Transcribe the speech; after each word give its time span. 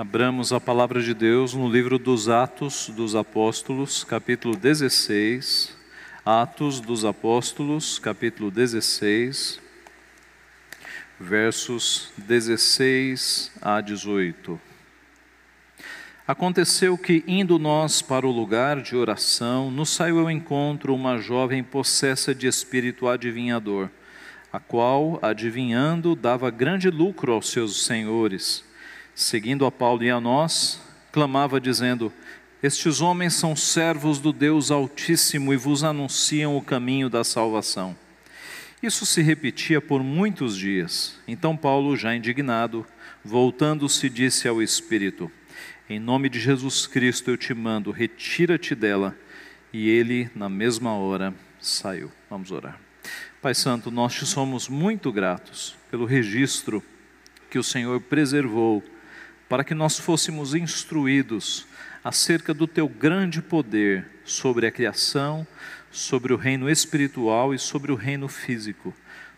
abramos 0.00 0.50
a 0.50 0.58
palavra 0.58 1.02
de 1.02 1.12
Deus 1.12 1.52
no 1.52 1.70
livro 1.70 1.98
dos 1.98 2.26
Atos 2.26 2.88
dos 2.88 3.14
Apóstolos, 3.14 4.02
capítulo 4.02 4.56
16. 4.56 5.76
Atos 6.24 6.80
dos 6.80 7.04
Apóstolos, 7.04 7.98
capítulo 7.98 8.50
16, 8.50 9.60
versos 11.20 12.14
16 12.16 13.52
a 13.60 13.82
18. 13.82 14.58
Aconteceu 16.26 16.96
que, 16.96 17.22
indo 17.26 17.58
nós 17.58 18.00
para 18.00 18.26
o 18.26 18.30
lugar 18.30 18.80
de 18.80 18.96
oração, 18.96 19.70
nos 19.70 19.90
saiu 19.90 20.20
ao 20.20 20.30
encontro 20.30 20.94
uma 20.94 21.18
jovem 21.18 21.62
possessa 21.62 22.34
de 22.34 22.46
espírito 22.46 23.06
adivinhador, 23.06 23.90
a 24.50 24.58
qual, 24.58 25.18
adivinhando, 25.20 26.16
dava 26.16 26.50
grande 26.50 26.88
lucro 26.88 27.32
aos 27.32 27.50
seus 27.50 27.84
senhores. 27.84 28.69
Seguindo 29.20 29.66
a 29.66 29.70
Paulo 29.70 30.02
e 30.02 30.08
a 30.08 30.18
nós, 30.18 30.80
clamava, 31.12 31.60
dizendo: 31.60 32.10
Estes 32.62 33.02
homens 33.02 33.34
são 33.34 33.54
servos 33.54 34.18
do 34.18 34.32
Deus 34.32 34.70
Altíssimo 34.70 35.52
e 35.52 35.58
vos 35.58 35.84
anunciam 35.84 36.56
o 36.56 36.62
caminho 36.62 37.10
da 37.10 37.22
salvação. 37.22 37.94
Isso 38.82 39.04
se 39.04 39.20
repetia 39.20 39.78
por 39.78 40.02
muitos 40.02 40.56
dias. 40.56 41.20
Então 41.28 41.54
Paulo, 41.54 41.98
já 41.98 42.16
indignado, 42.16 42.86
voltando-se, 43.22 44.08
disse 44.08 44.48
ao 44.48 44.62
Espírito: 44.62 45.30
em 45.86 45.98
nome 45.98 46.30
de 46.30 46.40
Jesus 46.40 46.86
Cristo 46.86 47.30
eu 47.30 47.36
te 47.36 47.52
mando, 47.52 47.90
retira-te 47.90 48.74
dela. 48.74 49.14
E 49.70 49.86
ele, 49.86 50.30
na 50.34 50.48
mesma 50.48 50.94
hora, 50.94 51.34
saiu. 51.60 52.10
Vamos 52.30 52.50
orar. 52.50 52.80
Pai 53.42 53.54
Santo, 53.54 53.90
nós 53.90 54.14
te 54.14 54.24
somos 54.24 54.66
muito 54.66 55.12
gratos 55.12 55.76
pelo 55.90 56.06
registro 56.06 56.82
que 57.50 57.58
o 57.58 57.62
Senhor 57.62 58.00
preservou 58.00 58.82
para 59.50 59.64
que 59.64 59.74
nós 59.74 59.98
fôssemos 59.98 60.54
instruídos 60.54 61.66
acerca 62.04 62.54
do 62.54 62.68
teu 62.68 62.88
grande 62.88 63.42
poder 63.42 64.06
sobre 64.24 64.64
a 64.64 64.70
criação, 64.70 65.44
sobre 65.90 66.32
o 66.32 66.36
reino 66.36 66.70
espiritual 66.70 67.52
e 67.52 67.58
sobre 67.58 67.90
o 67.90 67.96
reino 67.96 68.28
físico. 68.28 68.94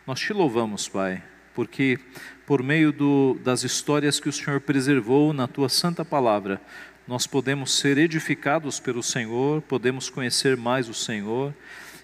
Nós 0.07 0.21
te 0.21 0.35
louvamos, 0.35 0.87
Pai, 0.87 1.23
porque 1.55 1.99
por 2.45 2.63
meio 2.63 2.93
do, 2.93 3.41
das 3.43 3.65
histórias 3.65 4.21
que 4.21 4.29
o 4.29 4.33
Senhor 4.33 4.61
preservou 4.61 5.33
na 5.33 5.49
tua 5.49 5.71
santa 5.71 6.05
palavra, 6.05 6.61
nós 7.09 7.27
podemos 7.27 7.73
ser 7.79 7.97
edificados 7.97 8.79
pelo 8.79 9.03
Senhor, 9.03 9.63
podemos 9.63 10.11
conhecer 10.11 10.59
mais 10.59 10.91
o 10.91 10.95
Senhor 10.95 11.55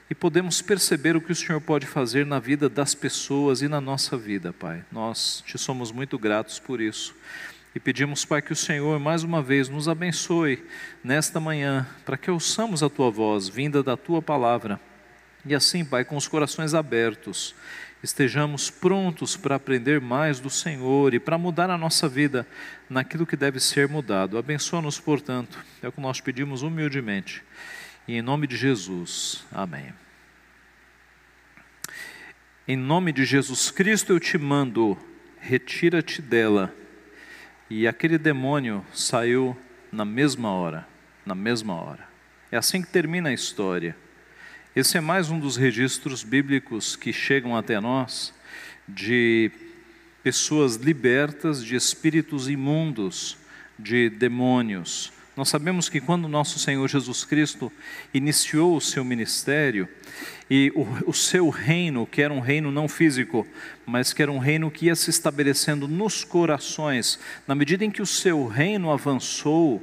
e 0.08 0.14
podemos 0.14 0.62
perceber 0.62 1.14
o 1.14 1.20
que 1.20 1.32
o 1.32 1.36
Senhor 1.36 1.60
pode 1.60 1.86
fazer 1.86 2.24
na 2.24 2.38
vida 2.38 2.70
das 2.70 2.94
pessoas 2.94 3.60
e 3.60 3.68
na 3.68 3.82
nossa 3.82 4.16
vida, 4.16 4.50
Pai. 4.50 4.82
Nós 4.90 5.44
te 5.46 5.58
somos 5.58 5.92
muito 5.92 6.18
gratos 6.18 6.58
por 6.58 6.80
isso. 6.80 7.14
E 7.74 7.80
pedimos, 7.80 8.24
Pai, 8.24 8.40
que 8.40 8.52
o 8.52 8.56
Senhor 8.56 8.98
mais 8.98 9.22
uma 9.22 9.42
vez 9.42 9.68
nos 9.68 9.88
abençoe 9.88 10.64
nesta 11.04 11.38
manhã, 11.38 11.86
para 12.04 12.16
que 12.16 12.30
ouçamos 12.30 12.82
a 12.82 12.88
tua 12.88 13.10
voz 13.10 13.48
vinda 13.48 13.82
da 13.82 13.96
tua 13.96 14.22
palavra. 14.22 14.80
E 15.44 15.54
assim, 15.54 15.84
Pai, 15.84 16.04
com 16.04 16.16
os 16.16 16.26
corações 16.26 16.74
abertos, 16.74 17.54
estejamos 18.02 18.70
prontos 18.70 19.36
para 19.36 19.56
aprender 19.56 20.00
mais 20.00 20.40
do 20.40 20.50
Senhor 20.50 21.14
e 21.14 21.20
para 21.20 21.38
mudar 21.38 21.70
a 21.70 21.78
nossa 21.78 22.08
vida 22.08 22.46
naquilo 22.88 23.26
que 23.26 23.36
deve 23.36 23.60
ser 23.60 23.88
mudado. 23.88 24.38
Abençoa-nos, 24.38 24.98
portanto, 24.98 25.58
é 25.82 25.88
o 25.88 25.92
que 25.92 26.00
nós 26.00 26.20
pedimos 26.20 26.62
humildemente. 26.62 27.42
E 28.06 28.14
em 28.14 28.22
nome 28.22 28.46
de 28.46 28.56
Jesus, 28.56 29.44
amém. 29.52 29.92
Em 32.66 32.76
nome 32.76 33.12
de 33.12 33.24
Jesus 33.24 33.70
Cristo 33.70 34.12
eu 34.12 34.20
te 34.20 34.36
mando, 34.36 34.98
retira-te 35.40 36.20
dela. 36.20 36.74
E 37.70 37.86
aquele 37.86 38.16
demônio 38.16 38.84
saiu 38.94 39.56
na 39.92 40.04
mesma 40.04 40.50
hora, 40.50 40.88
na 41.24 41.34
mesma 41.34 41.74
hora. 41.74 42.08
É 42.50 42.56
assim 42.56 42.80
que 42.80 42.88
termina 42.88 43.28
a 43.28 43.32
história. 43.32 43.94
Esse 44.74 44.96
é 44.96 45.00
mais 45.02 45.30
um 45.30 45.38
dos 45.38 45.56
registros 45.56 46.22
bíblicos 46.22 46.96
que 46.96 47.12
chegam 47.12 47.54
até 47.54 47.78
nós 47.78 48.32
de 48.88 49.50
pessoas 50.22 50.76
libertas 50.76 51.62
de 51.62 51.76
espíritos 51.76 52.48
imundos, 52.48 53.36
de 53.78 54.08
demônios. 54.08 55.12
Nós 55.38 55.50
sabemos 55.50 55.88
que 55.88 56.00
quando 56.00 56.26
nosso 56.26 56.58
Senhor 56.58 56.88
Jesus 56.88 57.24
Cristo 57.24 57.70
iniciou 58.12 58.76
o 58.76 58.80
seu 58.80 59.04
ministério 59.04 59.88
e 60.50 60.72
o, 60.74 61.10
o, 61.10 61.14
seu 61.14 61.48
reino, 61.48 62.04
que 62.04 62.20
era 62.20 62.34
um 62.34 62.40
reino 62.40 62.72
não 62.72 62.88
físico, 62.88 63.46
mas 63.86 64.12
que 64.12 64.20
era 64.20 64.32
um 64.32 64.38
reino 64.38 64.68
que 64.68 64.86
ia 64.86 64.96
se 64.96 65.10
estabelecendo 65.10 65.86
nos 65.86 66.24
corações, 66.24 67.20
na 67.46 67.54
medida 67.54 67.84
em 67.84 67.90
que 67.92 68.02
o 68.02 68.06
seu 68.06 68.48
reino 68.48 68.90
avançou, 68.90 69.80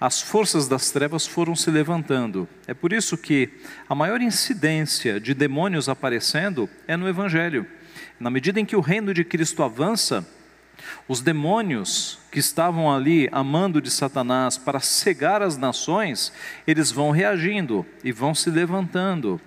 as 0.00 0.20
forças 0.20 0.66
das 0.66 0.90
trevas 0.90 1.24
foram 1.24 1.54
se 1.54 1.70
levantando. 1.70 2.48
É 2.66 2.74
por 2.74 2.92
isso 2.92 3.16
que 3.16 3.50
a 3.88 3.94
maior 3.94 4.20
incidência 4.20 5.20
de 5.20 5.34
demônios 5.34 5.88
aparecendo 5.88 6.68
é 6.88 6.96
no 6.96 7.08
Evangelho. 7.08 7.64
Na 8.18 8.28
medida 8.28 8.58
em 8.58 8.66
que 8.66 8.74
o 8.74 8.80
reino 8.80 9.14
de 9.14 9.22
Cristo 9.22 9.62
avança, 9.62 10.28
os 11.08 11.20
demônios 11.20 12.18
que 12.30 12.38
estavam 12.38 12.92
ali 12.92 13.28
amando 13.30 13.80
de 13.80 13.90
Satanás 13.90 14.58
para 14.58 14.80
cegar 14.80 15.42
as 15.42 15.56
nações, 15.56 16.32
eles 16.66 16.90
vão 16.90 17.10
reagindo 17.10 17.86
e 18.02 18.10
vão 18.10 18.34
se 18.34 18.50
levantando. 18.50 19.40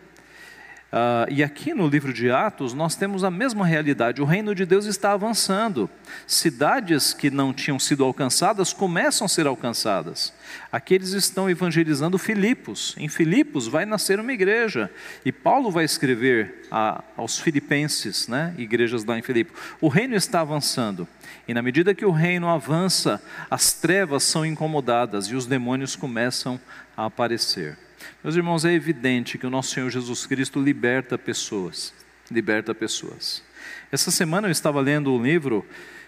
Uh, 0.88 1.28
e 1.30 1.44
aqui 1.44 1.74
no 1.74 1.86
livro 1.86 2.14
de 2.14 2.32
Atos 2.32 2.74
nós 2.74 2.96
temos 2.96 3.24
a 3.26 3.30
mesma 3.30 3.66
realidade. 3.66 4.22
O 4.22 4.26
reino 4.26 4.56
de 4.56 4.66
Deus 4.66 4.86
está 4.86 5.12
avançando. 5.12 5.90
Cidades 6.26 7.14
que 7.14 7.30
não 7.30 7.54
tinham 7.54 7.78
sido 7.78 8.06
alcançadas 8.06 8.72
começam 8.72 9.26
a 9.26 9.28
ser 9.28 9.48
alcançadas. 9.48 10.34
Aqui 10.72 10.94
eles 10.94 11.12
estão 11.12 11.50
evangelizando 11.50 12.18
Filipos. 12.18 12.96
Em 12.98 13.10
Filipos 13.10 13.68
vai 13.68 13.86
nascer 13.86 14.18
uma 14.18 14.32
igreja. 14.32 14.90
E 15.26 15.32
Paulo 15.32 15.70
vai 15.70 15.84
escrever 15.84 16.68
a, 16.72 17.04
aos 17.18 17.38
filipenses, 17.38 18.30
né, 18.30 18.56
igrejas 18.58 19.04
lá 19.04 19.20
em 19.20 19.22
Filipos. 19.22 19.60
O 19.82 19.90
reino 19.90 20.16
está 20.16 20.40
avançando. 20.40 21.06
E 21.48 21.54
na 21.54 21.62
medida 21.62 21.96
que 21.96 22.06
o 22.06 22.12
reino 22.12 22.50
avança, 22.50 23.24
as 23.50 23.74
trevas 23.74 24.24
são 24.24 24.46
incomodadas 24.46 25.28
e 25.28 25.36
os 25.36 25.46
demônios 25.46 25.96
começam 25.96 26.60
a 26.96 27.06
aparecer. 27.06 27.78
Meus 28.24 28.36
irmãos, 28.36 28.66
é 28.66 28.74
evidente 28.74 29.38
que 29.38 29.48
o 29.48 29.50
nosso 29.50 29.74
Senhor 29.74 29.90
Jesus 29.90 30.26
Cristo 30.26 30.62
liberta 30.62 31.18
pessoas, 31.18 31.94
liberta 32.30 32.76
pessoas. 32.76 33.44
Essa 33.92 34.12
semana 34.12 34.48
eu 34.48 34.52
estava 34.52 34.82
lendo 34.82 35.14
um 35.14 35.24
livro 35.24 35.66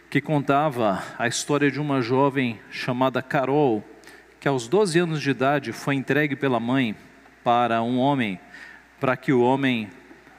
que 0.10 0.20
contava 0.20 1.04
a 1.18 1.28
história 1.28 1.72
de 1.72 1.80
uma 1.80 2.02
jovem 2.02 2.60
chamada 2.70 3.22
Carol, 3.22 3.84
que 4.40 4.48
aos 4.48 4.68
12 4.68 5.00
anos 5.00 5.22
de 5.22 5.30
idade 5.30 5.72
foi 5.72 5.96
entregue 5.96 6.36
pela 6.36 6.60
mãe 6.60 6.96
para 7.44 7.82
um 7.82 7.98
homem, 7.98 8.40
para 9.00 9.16
que 9.16 9.32
o 9.32 9.42
homem 9.42 9.90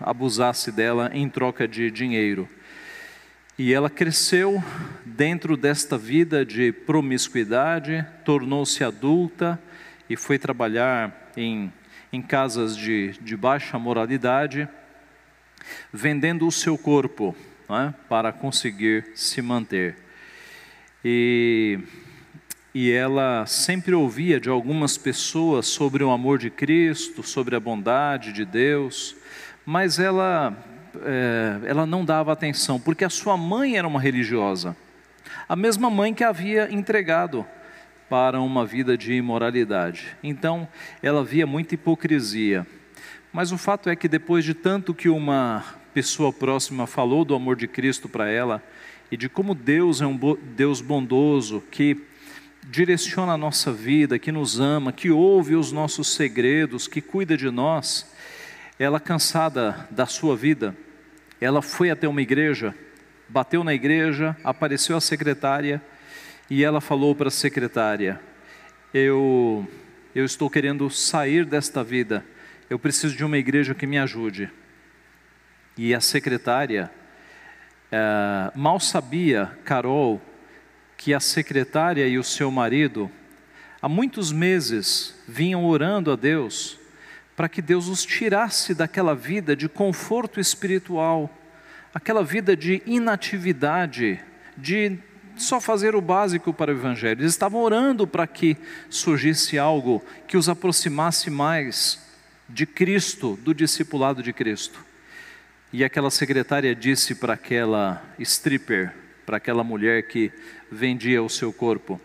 abusasse 0.00 0.72
dela 0.72 1.10
em 1.14 1.28
troca 1.28 1.68
de 1.68 1.90
dinheiro. 1.90 2.48
E 3.58 3.74
ela 3.74 3.90
cresceu 3.90 4.62
dentro 5.04 5.56
desta 5.56 5.98
vida 5.98 6.46
de 6.46 6.72
promiscuidade, 6.72 8.06
tornou-se 8.24 8.82
adulta 8.82 9.60
e 10.08 10.16
foi 10.16 10.38
trabalhar 10.38 11.30
em, 11.36 11.72
em 12.12 12.22
casas 12.22 12.76
de, 12.76 13.12
de 13.20 13.36
baixa 13.36 13.78
moralidade, 13.78 14.68
vendendo 15.92 16.46
o 16.46 16.52
seu 16.52 16.78
corpo 16.78 17.36
é? 17.68 17.92
para 18.08 18.32
conseguir 18.32 19.12
se 19.14 19.42
manter. 19.42 19.96
E, 21.04 21.78
e 22.74 22.90
ela 22.90 23.46
sempre 23.46 23.94
ouvia 23.94 24.40
de 24.40 24.48
algumas 24.48 24.96
pessoas 24.96 25.66
sobre 25.66 26.02
o 26.04 26.10
amor 26.10 26.38
de 26.38 26.50
Cristo, 26.50 27.22
sobre 27.22 27.56
a 27.56 27.60
bondade 27.60 28.32
de 28.32 28.44
Deus, 28.44 29.16
mas 29.64 29.98
ela, 29.98 30.56
é, 31.04 31.60
ela 31.64 31.86
não 31.86 32.04
dava 32.04 32.32
atenção, 32.32 32.80
porque 32.80 33.04
a 33.04 33.10
sua 33.10 33.36
mãe 33.36 33.76
era 33.76 33.86
uma 33.86 34.00
religiosa, 34.00 34.76
a 35.48 35.56
mesma 35.56 35.90
mãe 35.90 36.14
que 36.14 36.24
havia 36.24 36.72
entregado 36.72 37.46
para 38.08 38.40
uma 38.40 38.66
vida 38.66 38.98
de 38.98 39.12
imoralidade. 39.12 40.16
Então, 40.22 40.66
ela 41.00 41.24
via 41.24 41.46
muita 41.46 41.74
hipocrisia. 41.74 42.66
Mas 43.32 43.52
o 43.52 43.58
fato 43.58 43.88
é 43.88 43.94
que 43.94 44.08
depois 44.08 44.44
de 44.44 44.52
tanto 44.52 44.92
que 44.92 45.08
uma 45.08 45.64
pessoa 45.94 46.32
próxima 46.32 46.86
falou 46.86 47.24
do 47.24 47.34
amor 47.34 47.54
de 47.54 47.68
Cristo 47.68 48.08
para 48.08 48.28
ela 48.28 48.62
e 49.10 49.16
de 49.16 49.28
como 49.28 49.54
Deus 49.54 50.00
é 50.00 50.06
um 50.06 50.18
Deus 50.56 50.80
bondoso 50.80 51.62
que 51.70 52.04
direciona 52.68 53.32
a 53.32 53.38
nossa 53.38 53.72
vida, 53.72 54.18
que 54.18 54.30
nos 54.30 54.60
ama, 54.60 54.92
que 54.92 55.10
ouve 55.10 55.54
os 55.54 55.72
nossos 55.72 56.12
segredos, 56.12 56.86
que 56.86 57.00
cuida 57.00 57.36
de 57.36 57.50
nós, 57.50 58.06
ela 58.80 58.98
cansada 58.98 59.86
da 59.90 60.06
sua 60.06 60.34
vida, 60.34 60.74
ela 61.38 61.60
foi 61.60 61.90
até 61.90 62.08
uma 62.08 62.22
igreja, 62.22 62.74
bateu 63.28 63.62
na 63.62 63.74
igreja, 63.74 64.34
apareceu 64.42 64.96
a 64.96 65.02
secretária 65.02 65.82
e 66.48 66.64
ela 66.64 66.80
falou 66.80 67.14
para 67.14 67.28
a 67.28 67.30
secretária: 67.30 68.18
eu, 68.94 69.68
eu 70.14 70.24
estou 70.24 70.48
querendo 70.48 70.88
sair 70.88 71.44
desta 71.44 71.84
vida, 71.84 72.24
eu 72.70 72.78
preciso 72.78 73.14
de 73.14 73.22
uma 73.22 73.36
igreja 73.36 73.74
que 73.74 73.86
me 73.86 73.98
ajude. 73.98 74.50
E 75.76 75.94
a 75.94 76.00
secretária, 76.00 76.90
é, 77.92 78.50
mal 78.54 78.80
sabia, 78.80 79.58
Carol, 79.62 80.22
que 80.96 81.12
a 81.12 81.20
secretária 81.20 82.08
e 82.08 82.16
o 82.16 82.24
seu 82.24 82.50
marido, 82.50 83.10
há 83.82 83.90
muitos 83.90 84.32
meses, 84.32 85.22
vinham 85.28 85.66
orando 85.66 86.10
a 86.10 86.16
Deus 86.16 86.79
para 87.40 87.48
que 87.48 87.62
Deus 87.62 87.88
os 87.88 88.04
tirasse 88.04 88.74
daquela 88.74 89.14
vida 89.14 89.56
de 89.56 89.66
conforto 89.66 90.38
espiritual, 90.38 91.34
aquela 91.94 92.22
vida 92.22 92.54
de 92.54 92.82
inatividade, 92.84 94.20
de 94.58 94.98
só 95.38 95.58
fazer 95.58 95.94
o 95.94 96.02
básico 96.02 96.52
para 96.52 96.70
o 96.70 96.74
Evangelho. 96.76 97.22
Eles 97.22 97.32
estavam 97.32 97.62
orando 97.62 98.06
para 98.06 98.26
que 98.26 98.58
surgisse 98.90 99.58
algo 99.58 100.04
que 100.28 100.36
os 100.36 100.50
aproximasse 100.50 101.30
mais 101.30 102.06
de 102.46 102.66
Cristo, 102.66 103.38
do 103.42 103.54
discipulado 103.54 104.22
de 104.22 104.34
Cristo. 104.34 104.78
E 105.72 105.82
aquela 105.82 106.10
secretária 106.10 106.74
disse 106.74 107.14
para 107.14 107.32
aquela 107.32 108.04
stripper, 108.18 108.92
para 109.24 109.38
aquela 109.38 109.64
mulher 109.64 110.08
que 110.08 110.30
vendia 110.70 111.22
o 111.22 111.30
seu 111.30 111.54
corpo: 111.54 111.98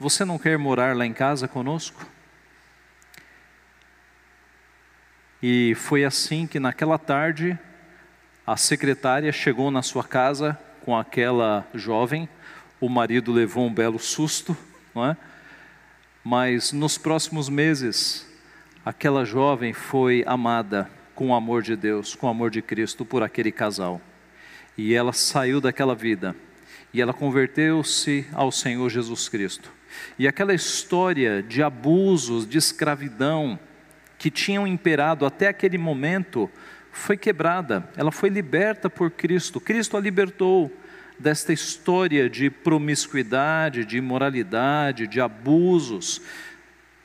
Você 0.00 0.24
não 0.24 0.38
quer 0.38 0.56
morar 0.56 0.96
lá 0.96 1.04
em 1.04 1.12
casa 1.12 1.46
conosco? 1.46 2.13
E 5.46 5.74
foi 5.74 6.06
assim 6.06 6.46
que 6.46 6.58
naquela 6.58 6.96
tarde 6.98 7.58
a 8.46 8.56
secretária 8.56 9.30
chegou 9.30 9.70
na 9.70 9.82
sua 9.82 10.02
casa 10.02 10.58
com 10.80 10.96
aquela 10.96 11.68
jovem. 11.74 12.26
O 12.80 12.88
marido 12.88 13.30
levou 13.30 13.66
um 13.66 13.74
belo 13.74 13.98
susto, 13.98 14.56
não 14.94 15.04
é? 15.04 15.14
Mas 16.24 16.72
nos 16.72 16.96
próximos 16.96 17.50
meses, 17.50 18.26
aquela 18.86 19.22
jovem 19.26 19.74
foi 19.74 20.24
amada 20.26 20.88
com 21.14 21.28
o 21.28 21.34
amor 21.34 21.60
de 21.60 21.76
Deus, 21.76 22.14
com 22.14 22.26
o 22.26 22.30
amor 22.30 22.50
de 22.50 22.62
Cristo 22.62 23.04
por 23.04 23.22
aquele 23.22 23.52
casal. 23.52 24.00
E 24.78 24.94
ela 24.94 25.12
saiu 25.12 25.60
daquela 25.60 25.94
vida 25.94 26.34
e 26.90 27.02
ela 27.02 27.12
converteu-se 27.12 28.26
ao 28.32 28.50
Senhor 28.50 28.88
Jesus 28.88 29.28
Cristo. 29.28 29.70
E 30.18 30.26
aquela 30.26 30.54
história 30.54 31.42
de 31.42 31.62
abusos, 31.62 32.48
de 32.48 32.56
escravidão 32.56 33.58
que 34.24 34.30
tinham 34.30 34.66
imperado 34.66 35.26
até 35.26 35.48
aquele 35.48 35.76
momento 35.76 36.50
foi 36.90 37.14
quebrada, 37.14 37.86
ela 37.94 38.10
foi 38.10 38.30
liberta 38.30 38.88
por 38.88 39.10
Cristo. 39.10 39.60
Cristo 39.60 39.98
a 39.98 40.00
libertou 40.00 40.72
desta 41.18 41.52
história 41.52 42.30
de 42.30 42.48
promiscuidade, 42.48 43.84
de 43.84 43.98
imoralidade, 43.98 45.06
de 45.06 45.20
abusos. 45.20 46.22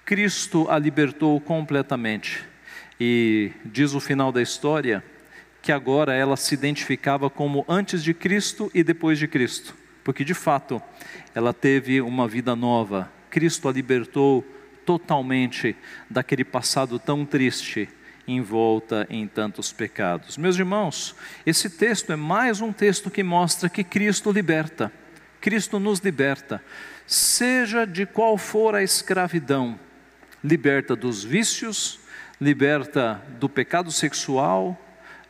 Cristo 0.06 0.66
a 0.69 0.80
libertou 0.80 1.42
completamente. 1.42 2.42
E 2.98 3.51
diz 3.65 3.94
o 3.94 4.00
final 4.00 4.31
da 4.31 4.42
história 4.42 5.04
que 5.62 5.74
agora 5.74 6.13
ela 6.15 6.38
se 6.38 6.54
identificava 6.54 7.30
como 7.30 7.65
antes 7.68 8.01
de 8.01 8.13
Cristo 8.13 8.72
e 8.74 8.81
depois 8.81 9.19
de 9.19 9.27
Cristo, 9.27 9.75
porque 10.06 10.24
de 10.24 10.33
fato 10.33 10.81
ela 11.36 11.54
teve 11.54 12.00
uma 12.00 12.30
vida 12.30 12.56
nova. 12.56 13.12
Cristo 13.30 13.68
a 13.68 13.74
libertou 13.74 14.42
totalmente 14.89 15.75
daquele 16.09 16.44
passado 16.44 16.97
tão 16.97 17.24
triste 17.24 17.88
envolta 18.27 19.06
em 19.07 19.27
tantos 19.27 19.71
pecados. 19.71 20.36
Meus 20.36 20.57
irmãos, 20.57 21.15
esse 21.45 21.69
texto 21.69 22.12
é 22.12 22.15
mais 22.15 22.59
um 22.59 22.74
texto 22.74 23.12
que 23.12 23.21
mostra 23.21 23.69
que 23.69 23.83
Cristo 23.83 24.31
liberta. 24.31 24.91
Cristo 25.39 25.80
nos 25.80 26.00
liberta, 26.00 26.59
seja 27.06 27.86
de 27.86 28.07
qual 28.07 28.36
for 28.36 28.74
a 28.74 28.81
escravidão, 28.81 29.80
liberta 30.44 30.95
dos 30.95 31.24
vícios, 31.24 32.00
liberta 32.41 33.21
do 33.39 33.47
pecado 33.47 33.91
sexual, 33.91 34.75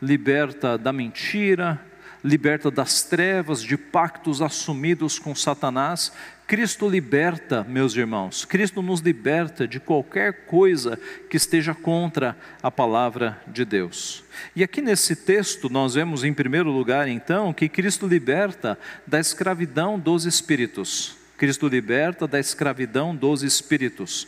liberta 0.02 0.78
da 0.78 0.94
mentira, 0.94 1.86
liberta 2.24 2.70
das 2.70 3.04
trevas, 3.04 3.62
de 3.62 3.78
pactos 3.78 4.42
assumidos 4.42 5.18
com 5.18 5.34
Satanás. 5.34 6.12
Cristo 6.46 6.90
liberta, 6.90 7.64
meus 7.64 7.96
irmãos, 7.96 8.44
Cristo 8.44 8.82
nos 8.82 9.02
liberta 9.02 9.68
de 9.68 9.80
qualquer 9.80 10.46
coisa 10.46 11.00
que 11.30 11.38
esteja 11.38 11.76
contra 11.76 12.36
a 12.62 12.72
palavra 12.72 13.40
de 13.48 13.64
Deus. 13.64 14.24
E 14.56 14.64
aqui 14.64 14.82
nesse 14.82 15.16
texto 15.16 15.70
nós 15.70 15.94
vemos 15.94 16.24
em 16.24 16.34
primeiro 16.34 16.72
lugar 16.72 17.08
então 17.08 17.54
que 17.54 17.70
Cristo 17.70 18.08
liberta 18.08 18.80
da 19.06 19.20
escravidão 19.20 20.00
dos 20.00 20.26
espíritos. 20.26 21.18
Cristo 21.38 21.68
liberta 21.68 22.28
da 22.28 22.40
escravidão 22.40 23.16
dos 23.16 23.44
espíritos. 23.44 24.28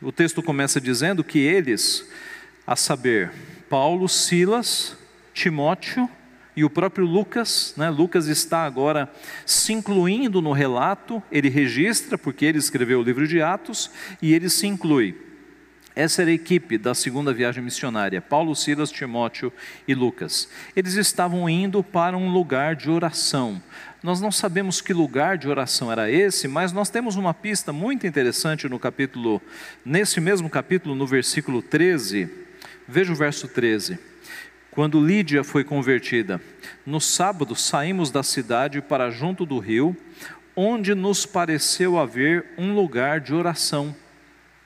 O 0.00 0.12
texto 0.12 0.42
começa 0.42 0.80
dizendo 0.80 1.24
que 1.24 1.38
eles, 1.38 2.08
a 2.66 2.76
saber, 2.76 3.32
Paulo, 3.68 4.08
Silas, 4.08 4.96
Timóteo 5.32 6.08
e 6.54 6.64
o 6.64 6.70
próprio 6.70 7.06
Lucas, 7.06 7.72
né, 7.76 7.88
Lucas 7.88 8.26
está 8.26 8.64
agora 8.64 9.10
se 9.46 9.72
incluindo 9.72 10.42
no 10.42 10.52
relato, 10.52 11.22
ele 11.32 11.48
registra, 11.48 12.18
porque 12.18 12.44
ele 12.44 12.58
escreveu 12.58 13.00
o 13.00 13.02
livro 13.02 13.26
de 13.26 13.40
Atos, 13.40 13.90
e 14.20 14.34
ele 14.34 14.50
se 14.50 14.66
inclui. 14.66 15.16
Essa 15.94 16.22
era 16.22 16.30
a 16.30 16.34
equipe 16.34 16.78
da 16.78 16.94
segunda 16.94 17.34
viagem 17.34 17.62
missionária, 17.62 18.20
Paulo, 18.20 18.54
Silas, 18.56 18.90
Timóteo 18.90 19.52
e 19.86 19.94
Lucas. 19.94 20.48
Eles 20.74 20.94
estavam 20.94 21.48
indo 21.48 21.82
para 21.82 22.16
um 22.16 22.30
lugar 22.30 22.74
de 22.74 22.90
oração. 22.90 23.62
Nós 24.02 24.20
não 24.20 24.32
sabemos 24.32 24.80
que 24.80 24.92
lugar 24.92 25.36
de 25.36 25.48
oração 25.48 25.92
era 25.92 26.10
esse, 26.10 26.48
mas 26.48 26.72
nós 26.72 26.88
temos 26.88 27.16
uma 27.16 27.34
pista 27.34 27.72
muito 27.72 28.06
interessante 28.06 28.68
no 28.68 28.78
capítulo, 28.78 29.40
nesse 29.84 30.20
mesmo 30.20 30.48
capítulo, 30.48 30.94
no 30.94 31.06
versículo 31.06 31.62
13. 31.62 32.28
Veja 32.88 33.12
o 33.12 33.16
verso 33.16 33.46
13. 33.46 34.11
Quando 34.72 35.04
Lídia 35.04 35.44
foi 35.44 35.64
convertida, 35.64 36.40
no 36.86 36.98
sábado 36.98 37.54
saímos 37.54 38.10
da 38.10 38.22
cidade 38.22 38.80
para 38.80 39.10
junto 39.10 39.44
do 39.44 39.58
rio, 39.58 39.94
onde 40.56 40.94
nos 40.94 41.26
pareceu 41.26 41.98
haver 41.98 42.46
um 42.56 42.74
lugar 42.74 43.20
de 43.20 43.34
oração. 43.34 43.94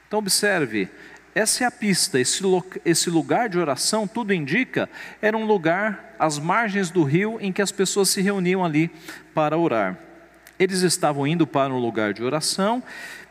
Então, 0.06 0.20
observe, 0.20 0.88
essa 1.34 1.64
é 1.64 1.66
a 1.66 1.72
pista, 1.72 2.20
esse, 2.20 2.40
esse 2.84 3.10
lugar 3.10 3.48
de 3.48 3.58
oração, 3.58 4.06
tudo 4.06 4.32
indica, 4.32 4.88
era 5.20 5.36
um 5.36 5.44
lugar 5.44 6.14
às 6.20 6.38
margens 6.38 6.88
do 6.88 7.02
rio 7.02 7.38
em 7.40 7.50
que 7.50 7.60
as 7.60 7.72
pessoas 7.72 8.08
se 8.08 8.22
reuniam 8.22 8.64
ali 8.64 8.92
para 9.34 9.58
orar. 9.58 9.98
Eles 10.56 10.82
estavam 10.82 11.26
indo 11.26 11.48
para 11.48 11.74
um 11.74 11.80
lugar 11.80 12.14
de 12.14 12.22
oração, 12.22 12.80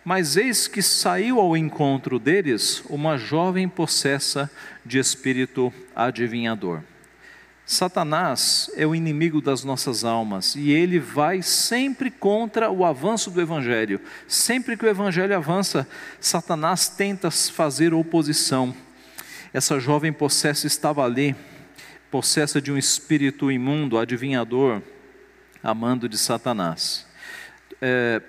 mas 0.05 0.37
eis 0.37 0.67
que 0.67 0.83
saiu 0.83 1.39
ao 1.39 1.57
encontro 1.57 2.19
deles 2.19 2.83
uma 2.87 3.17
jovem 3.17 3.67
possessa 3.67 4.49
de 4.85 4.99
espírito 4.99 5.73
adivinhador. 5.95 6.83
Satanás 7.65 8.69
é 8.75 8.85
o 8.85 8.93
inimigo 8.93 9.41
das 9.41 9.63
nossas 9.63 10.03
almas 10.03 10.55
e 10.55 10.69
ele 10.69 10.99
vai 10.99 11.41
sempre 11.41 12.11
contra 12.11 12.69
o 12.69 12.85
avanço 12.85 13.31
do 13.31 13.41
Evangelho. 13.41 13.99
Sempre 14.27 14.77
que 14.77 14.85
o 14.85 14.89
Evangelho 14.89 15.35
avança, 15.35 15.87
Satanás 16.19 16.87
tenta 16.87 17.31
fazer 17.31 17.91
oposição. 17.91 18.75
Essa 19.51 19.79
jovem 19.79 20.13
possessa 20.13 20.67
estava 20.67 21.03
ali, 21.03 21.35
possessa 22.11 22.61
de 22.61 22.71
um 22.71 22.77
espírito 22.77 23.51
imundo, 23.51 23.97
adivinhador, 23.97 24.83
amando 25.63 26.07
de 26.07 26.19
Satanás. 26.19 27.07
É, 27.81 28.21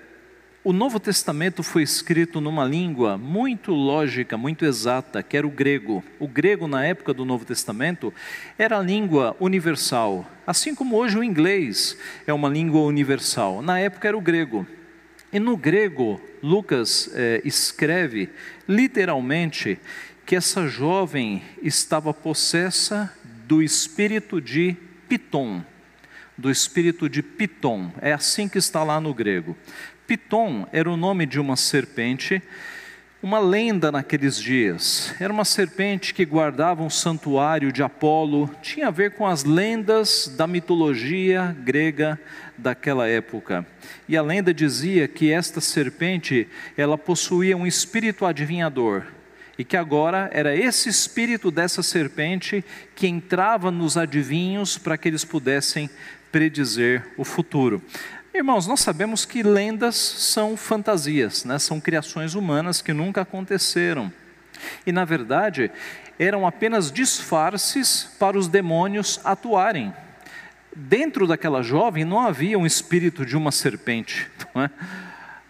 o 0.63 0.73
Novo 0.73 0.99
Testamento 0.99 1.63
foi 1.63 1.83
escrito 1.83 2.41
numa 2.41 2.65
língua 2.65 3.17
muito 3.17 3.71
lógica, 3.71 4.37
muito 4.37 4.65
exata, 4.65 5.23
que 5.23 5.37
era 5.37 5.47
o 5.47 5.51
grego. 5.51 6.03
O 6.19 6.27
grego, 6.27 6.67
na 6.67 6.85
época 6.85 7.13
do 7.13 7.23
Novo 7.23 7.45
Testamento, 7.45 8.13
era 8.57 8.77
a 8.77 8.81
língua 8.81 9.35
universal. 9.39 10.29
Assim 10.45 10.75
como 10.75 10.97
hoje 10.97 11.17
o 11.17 11.23
inglês 11.23 11.97
é 12.25 12.33
uma 12.33 12.49
língua 12.49 12.81
universal. 12.81 13.61
Na 13.61 13.79
época 13.79 14.07
era 14.07 14.17
o 14.17 14.21
grego. 14.21 14.67
E 15.31 15.39
no 15.39 15.55
grego, 15.55 16.19
Lucas 16.43 17.09
é, 17.13 17.41
escreve 17.45 18.29
literalmente 18.67 19.79
que 20.25 20.35
essa 20.35 20.67
jovem 20.67 21.41
estava 21.61 22.13
possessa 22.13 23.13
do 23.47 23.61
espírito 23.61 24.41
de 24.41 24.75
Piton 25.07 25.63
do 26.37 26.51
espírito 26.51 27.09
de 27.09 27.23
Piton. 27.23 27.91
É 27.99 28.13
assim 28.13 28.47
que 28.47 28.59
está 28.59 28.83
lá 28.83 29.01
no 29.01 29.13
grego. 29.13 29.57
Piton 30.07 30.65
era 30.71 30.89
o 30.89 30.95
nome 30.95 31.25
de 31.25 31.37
uma 31.37 31.57
serpente, 31.57 32.41
uma 33.21 33.39
lenda 33.39 33.91
naqueles 33.91 34.41
dias. 34.41 35.13
Era 35.19 35.33
uma 35.33 35.43
serpente 35.43 36.13
que 36.13 36.23
guardava 36.23 36.81
um 36.81 36.89
santuário 36.89 37.73
de 37.73 37.83
Apolo, 37.83 38.49
tinha 38.61 38.87
a 38.87 38.91
ver 38.91 39.11
com 39.11 39.27
as 39.27 39.43
lendas 39.43 40.33
da 40.37 40.47
mitologia 40.47 41.53
grega 41.59 42.17
daquela 42.57 43.05
época. 43.05 43.65
E 44.07 44.15
a 44.15 44.21
lenda 44.21 44.53
dizia 44.53 45.09
que 45.09 45.29
esta 45.29 45.59
serpente, 45.59 46.47
ela 46.77 46.97
possuía 46.97 47.57
um 47.57 47.67
espírito 47.67 48.25
adivinhador, 48.25 49.03
e 49.59 49.65
que 49.65 49.75
agora 49.75 50.29
era 50.31 50.55
esse 50.55 50.87
espírito 50.87 51.51
dessa 51.51 51.83
serpente 51.83 52.63
que 52.95 53.07
entrava 53.07 53.71
nos 53.71 53.97
adivinhos 53.97 54.77
para 54.77 54.97
que 54.97 55.09
eles 55.09 55.25
pudessem 55.25 55.89
predizer 56.31 57.03
o 57.17 57.23
futuro. 57.25 57.81
Irmãos, 58.37 58.67
nós 58.67 58.81
sabemos 58.81 59.25
que 59.25 59.41
lendas 59.41 59.95
são 59.95 60.55
fantasias, 60.55 61.43
né? 61.43 61.57
são 61.57 61.81
criações 61.81 62.35
humanas 62.35 62.83
que 62.83 62.93
nunca 62.93 63.21
aconteceram. 63.21 64.13
E, 64.85 64.91
na 64.91 65.03
verdade, 65.03 65.71
eram 66.19 66.45
apenas 66.45 66.91
disfarces 66.91 68.15
para 68.19 68.37
os 68.37 68.47
demônios 68.47 69.19
atuarem. 69.23 69.91
dentro 70.75 71.25
daquela 71.25 71.63
jovem 71.63 72.05
não 72.05 72.19
havia 72.19 72.59
um 72.59 72.65
espírito 72.67 73.25
de 73.25 73.35
uma 73.35 73.51
serpente, 73.51 74.29
é? 74.53 74.69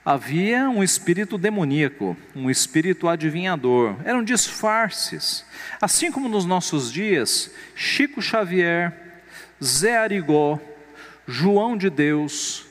havia 0.05 0.69
um 0.69 0.81
espírito 0.81 1.37
demoníaco, 1.37 2.15
um 2.33 2.49
espírito 2.49 3.09
adivinhador, 3.09 3.97
eram 4.05 4.23
disfarces. 4.23 5.45
Assim 5.81 6.09
como 6.09 6.29
nos 6.29 6.45
nossos 6.45 6.89
dias, 6.89 7.51
Chico 7.75 8.21
Xavier, 8.21 8.93
Zé 9.61 9.97
Arigó, 9.97 10.57
João 11.27 11.75
de 11.75 11.89
Deus, 11.89 12.66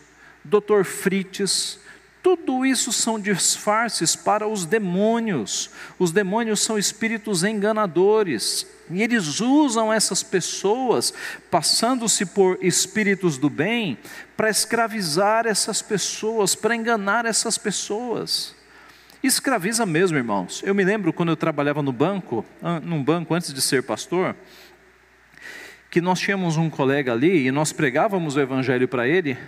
Dr. 0.48 0.84
Frites, 0.84 1.78
tudo 2.22 2.66
isso 2.66 2.92
são 2.92 3.20
disfarces 3.20 4.16
para 4.16 4.48
os 4.48 4.64
demônios. 4.64 5.70
Os 5.98 6.10
demônios 6.10 6.60
são 6.60 6.76
espíritos 6.76 7.44
enganadores. 7.44 8.66
E 8.90 9.02
eles 9.02 9.40
usam 9.40 9.92
essas 9.92 10.22
pessoas, 10.22 11.14
passando-se 11.50 12.26
por 12.26 12.58
espíritos 12.60 13.38
do 13.38 13.48
bem, 13.48 13.98
para 14.36 14.50
escravizar 14.50 15.46
essas 15.46 15.82
pessoas, 15.82 16.54
para 16.54 16.74
enganar 16.74 17.26
essas 17.26 17.56
pessoas. 17.58 18.54
Escraviza 19.22 19.86
mesmo, 19.86 20.16
irmãos. 20.16 20.62
Eu 20.64 20.74
me 20.74 20.84
lembro 20.84 21.12
quando 21.12 21.30
eu 21.30 21.36
trabalhava 21.36 21.82
no 21.82 21.92
banco, 21.92 22.44
num 22.82 23.02
banco 23.02 23.34
antes 23.34 23.52
de 23.52 23.60
ser 23.60 23.82
pastor, 23.84 24.36
que 25.90 26.00
nós 26.00 26.18
tínhamos 26.18 26.56
um 26.56 26.68
colega 26.68 27.12
ali 27.12 27.46
e 27.46 27.50
nós 27.50 27.72
pregávamos 27.72 28.36
o 28.36 28.40
evangelho 28.40 28.86
para 28.88 29.06
ele, 29.08 29.38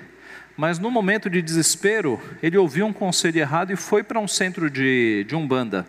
mas 0.59 0.81
no 0.81 0.91
momento 0.91 1.31
de 1.31 1.41
desespero, 1.41 2.21
ele 2.43 2.59
ouviu 2.59 2.85
um 2.85 2.93
conselho 2.93 3.39
errado 3.39 3.73
e 3.73 3.77
foi 3.77 4.03
para 4.03 4.19
um 4.19 4.27
centro 4.27 4.69
de, 4.69 5.23
de 5.23 5.37
umbanda. 5.37 5.87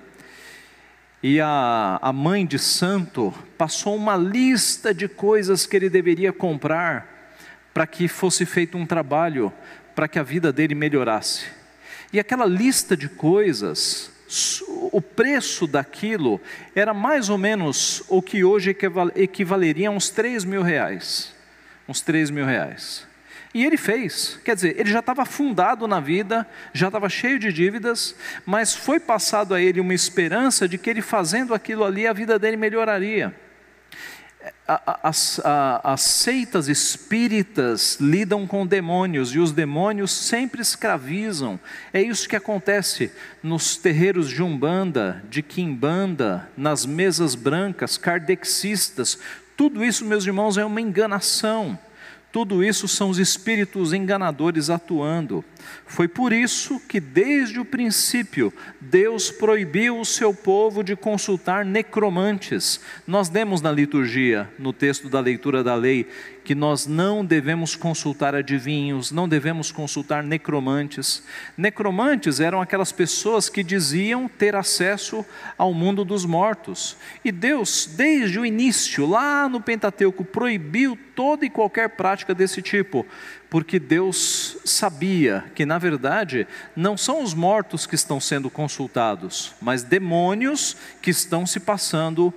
E 1.24 1.42
a, 1.42 1.98
a 2.00 2.14
mãe 2.14 2.46
de 2.46 2.60
santo 2.60 3.34
passou 3.58 3.96
uma 3.96 4.16
lista 4.16 4.94
de 4.94 5.08
coisas 5.08 5.66
que 5.66 5.76
ele 5.76 5.90
deveria 5.90 6.32
comprar 6.32 7.34
para 7.74 7.88
que 7.88 8.08
fosse 8.08 8.46
feito 8.46 8.78
um 8.78 8.86
trabalho 8.86 9.52
para 9.96 10.08
que 10.08 10.20
a 10.20 10.24
vida 10.24 10.54
dele 10.54 10.76
melhorasse. 10.76 11.48
E 12.14 12.20
aquela 12.20 12.46
lista 12.46 12.96
de 12.96 13.10
coisas, 13.10 14.12
o 14.92 15.02
preço 15.02 15.66
daquilo 15.66 16.40
era 16.76 16.94
mais 16.94 17.28
ou 17.28 17.40
menos 17.40 18.04
o 18.08 18.22
que 18.22 18.44
hoje 18.44 18.78
equivaleria 19.16 19.90
a 19.90 19.92
uns 19.92 20.12
3 20.12 20.46
mil 20.46 20.62
reais. 20.62 21.34
Uns 21.88 22.02
3 22.02 22.30
mil 22.30 22.46
reais. 22.46 23.09
E 23.54 23.66
ele 23.66 23.78
fez, 23.78 24.40
quer 24.46 24.54
dizer, 24.54 24.80
ele 24.80 24.92
já 24.92 25.00
estava 25.00 25.26
fundado 25.26 25.88
na 25.88 26.00
vida, 26.00 26.48
já 26.72 26.88
estava 26.88 27.10
cheio 27.10 27.40
de 27.40 27.52
dívidas, 27.52 28.16
mas 28.46 28.76
foi 28.76 29.00
passado 29.00 29.56
a 29.56 29.62
ele 29.62 29.80
uma 29.80 29.94
esperança 29.94 30.68
de 30.68 30.78
que 30.78 30.90
ele 30.90 31.02
fazendo 31.02 31.54
aquilo 31.54 31.84
ali 31.84 32.06
a 32.06 32.14
vida 32.14 32.38
dele 32.38 32.58
melhoraria. 32.58 33.34
As, 35.04 35.42
as, 35.84 36.02
seitas 36.02 36.70
espíritas 36.70 37.98
lidam 38.00 38.46
com 38.46 38.68
demônios 38.68 39.34
e 39.34 39.40
os 39.40 39.52
demônios 39.52 40.12
sempre 40.12 40.62
escravizam. 40.62 41.60
É 41.92 42.02
isso 42.02 42.30
que 42.30 42.36
acontece 42.36 43.12
nos 43.42 43.76
terreiros 43.76 44.30
de 44.30 44.44
Umbanda, 44.44 45.24
de 45.28 45.42
Quimbanda, 45.42 46.48
nas 46.56 46.86
mesas 46.86 47.34
brancas, 47.34 47.98
kardexistas. 47.98 49.18
Tudo 49.58 49.84
isso, 49.84 50.06
meus 50.06 50.26
irmãos, 50.26 50.58
é 50.58 50.64
uma 50.64 50.80
enganação. 50.80 51.78
Tudo 52.32 52.64
isso 52.64 52.88
são 52.88 53.10
os 53.10 53.18
espíritos 53.18 53.92
enganadores 53.92 54.70
atuando. 54.70 55.44
Foi 55.86 56.08
por 56.08 56.32
isso 56.32 56.80
que, 56.88 57.00
desde 57.00 57.60
o 57.60 57.66
princípio, 57.66 58.54
Deus 58.80 59.32
proibiu 59.32 60.00
o 60.00 60.06
seu 60.06 60.34
povo 60.34 60.84
de 60.84 60.96
consultar 60.96 61.66
necromantes. 61.66 62.80
Nós 63.06 63.30
demos 63.30 63.62
na 63.62 63.72
liturgia, 63.72 64.50
no 64.58 64.72
texto 64.72 65.10
da 65.10 65.20
leitura 65.20 65.64
da 65.64 65.76
lei, 65.76 66.08
que 66.44 66.56
nós 66.56 66.88
não 66.88 67.24
devemos 67.24 67.76
consultar 67.76 68.34
adivinhos, 68.34 69.12
não 69.12 69.30
devemos 69.30 69.72
consultar 69.72 70.24
necromantes. 70.24 71.24
Necromantes 71.56 72.40
eram 72.40 72.60
aquelas 72.60 72.92
pessoas 72.92 73.50
que 73.50 73.64
diziam 73.64 74.28
ter 74.28 74.56
acesso 74.56 75.24
ao 75.58 75.74
mundo 75.74 76.04
dos 76.04 76.26
mortos. 76.26 76.98
E 77.24 77.32
Deus, 77.32 77.88
desde 77.96 78.40
o 78.40 78.46
início, 78.46 79.06
lá 79.06 79.48
no 79.48 79.62
Pentateuco, 79.62 80.26
proibiu 80.26 80.98
toda 81.16 81.46
e 81.46 81.50
qualquer 81.50 81.90
prática 81.90 82.34
desse 82.34 82.62
tipo, 82.62 83.06
porque 83.50 83.80
Deus 83.80 84.58
sabia 84.64 85.44
que, 85.56 85.66
na 85.66 85.78
verdade, 85.78 86.48
não 86.76 86.96
são 86.96 87.24
os 87.24 87.34
mortos 87.34 87.88
que 87.88 87.96
estão 87.96 88.20
sendo 88.20 88.50
consultados, 88.50 89.54
mas 89.60 89.82
demônios 89.82 90.78
que 91.02 91.10
estão 91.10 91.46
se 91.46 91.60
passando 91.60 92.34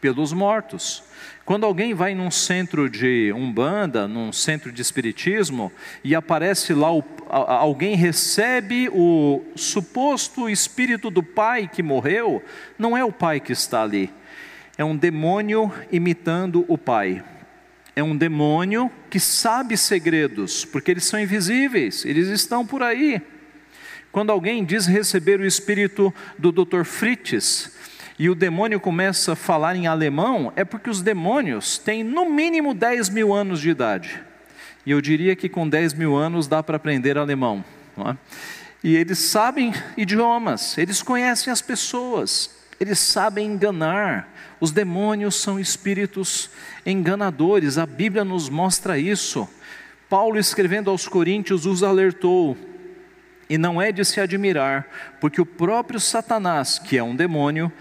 pelos 0.00 0.32
mortos. 0.32 1.02
Quando 1.44 1.64
alguém 1.64 1.94
vai 1.94 2.14
num 2.14 2.30
centro 2.30 2.88
de 2.88 3.32
umbanda, 3.34 4.06
num 4.06 4.32
centro 4.32 4.70
de 4.70 4.80
espiritismo, 4.80 5.72
e 6.04 6.14
aparece 6.14 6.72
lá, 6.74 6.92
o, 6.92 7.02
alguém 7.28 7.94
recebe 7.96 8.88
o 8.92 9.42
suposto 9.56 10.48
espírito 10.48 11.10
do 11.10 11.22
pai 11.22 11.68
que 11.68 11.82
morreu, 11.82 12.42
não 12.78 12.96
é 12.96 13.04
o 13.04 13.12
pai 13.12 13.40
que 13.40 13.52
está 13.52 13.82
ali, 13.82 14.10
é 14.76 14.84
um 14.84 14.96
demônio 14.96 15.72
imitando 15.90 16.64
o 16.68 16.78
pai. 16.78 17.22
É 17.98 18.02
um 18.04 18.16
demônio 18.16 18.88
que 19.10 19.18
sabe 19.18 19.76
segredos, 19.76 20.64
porque 20.64 20.92
eles 20.92 21.02
são 21.02 21.18
invisíveis, 21.18 22.04
eles 22.04 22.28
estão 22.28 22.64
por 22.64 22.80
aí. 22.80 23.20
Quando 24.12 24.30
alguém 24.30 24.64
diz 24.64 24.86
receber 24.86 25.40
o 25.40 25.44
espírito 25.44 26.14
do 26.38 26.52
Dr. 26.52 26.84
Fritz, 26.84 27.76
e 28.16 28.30
o 28.30 28.36
demônio 28.36 28.78
começa 28.78 29.32
a 29.32 29.34
falar 29.34 29.74
em 29.74 29.88
alemão, 29.88 30.52
é 30.54 30.64
porque 30.64 30.88
os 30.88 31.02
demônios 31.02 31.76
têm 31.76 32.04
no 32.04 32.30
mínimo 32.30 32.72
10 32.72 33.08
mil 33.08 33.34
anos 33.34 33.60
de 33.60 33.70
idade. 33.70 34.22
E 34.86 34.92
eu 34.92 35.00
diria 35.00 35.34
que 35.34 35.48
com 35.48 35.68
10 35.68 35.94
mil 35.94 36.14
anos 36.14 36.46
dá 36.46 36.62
para 36.62 36.76
aprender 36.76 37.18
alemão. 37.18 37.64
É? 37.98 38.16
E 38.84 38.94
eles 38.94 39.18
sabem 39.18 39.74
idiomas, 39.96 40.78
eles 40.78 41.02
conhecem 41.02 41.52
as 41.52 41.60
pessoas, 41.60 42.48
eles 42.78 43.00
sabem 43.00 43.54
enganar. 43.54 44.32
Os 44.60 44.70
demônios 44.72 45.36
são 45.36 45.58
espíritos 45.58 46.50
enganadores, 46.84 47.78
a 47.78 47.86
Bíblia 47.86 48.24
nos 48.24 48.48
mostra 48.48 48.98
isso. 48.98 49.48
Paulo, 50.08 50.38
escrevendo 50.38 50.90
aos 50.90 51.06
Coríntios, 51.06 51.66
os 51.66 51.82
alertou. 51.82 52.56
E 53.48 53.56
não 53.56 53.80
é 53.80 53.92
de 53.92 54.04
se 54.04 54.20
admirar, 54.20 54.86
porque 55.20 55.40
o 55.40 55.46
próprio 55.46 56.00
Satanás, 56.00 56.78
que 56.78 56.98
é 56.98 57.02
um 57.02 57.16
demônio, 57.16 57.72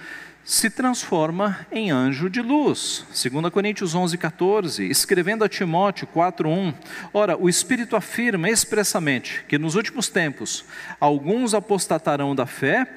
se 0.48 0.70
transforma 0.70 1.60
em 1.70 1.92
anjo 1.92 2.30
de 2.30 2.42
luz. 2.42 3.06
2 3.10 3.52
Coríntios 3.52 3.94
11, 3.94 4.18
14, 4.18 4.90
escrevendo 4.90 5.44
a 5.44 5.50
Timóteo 5.50 6.08
4:1. 6.08 6.74
Ora, 7.14 7.38
o 7.38 7.50
Espírito 7.50 7.98
afirma 7.98 8.50
expressamente 8.50 9.44
que 9.50 9.58
nos 9.58 9.76
últimos 9.76 10.08
tempos 10.08 10.64
alguns 11.02 11.54
apostatarão 11.54 12.34
da 12.34 12.46
fé 12.46 12.88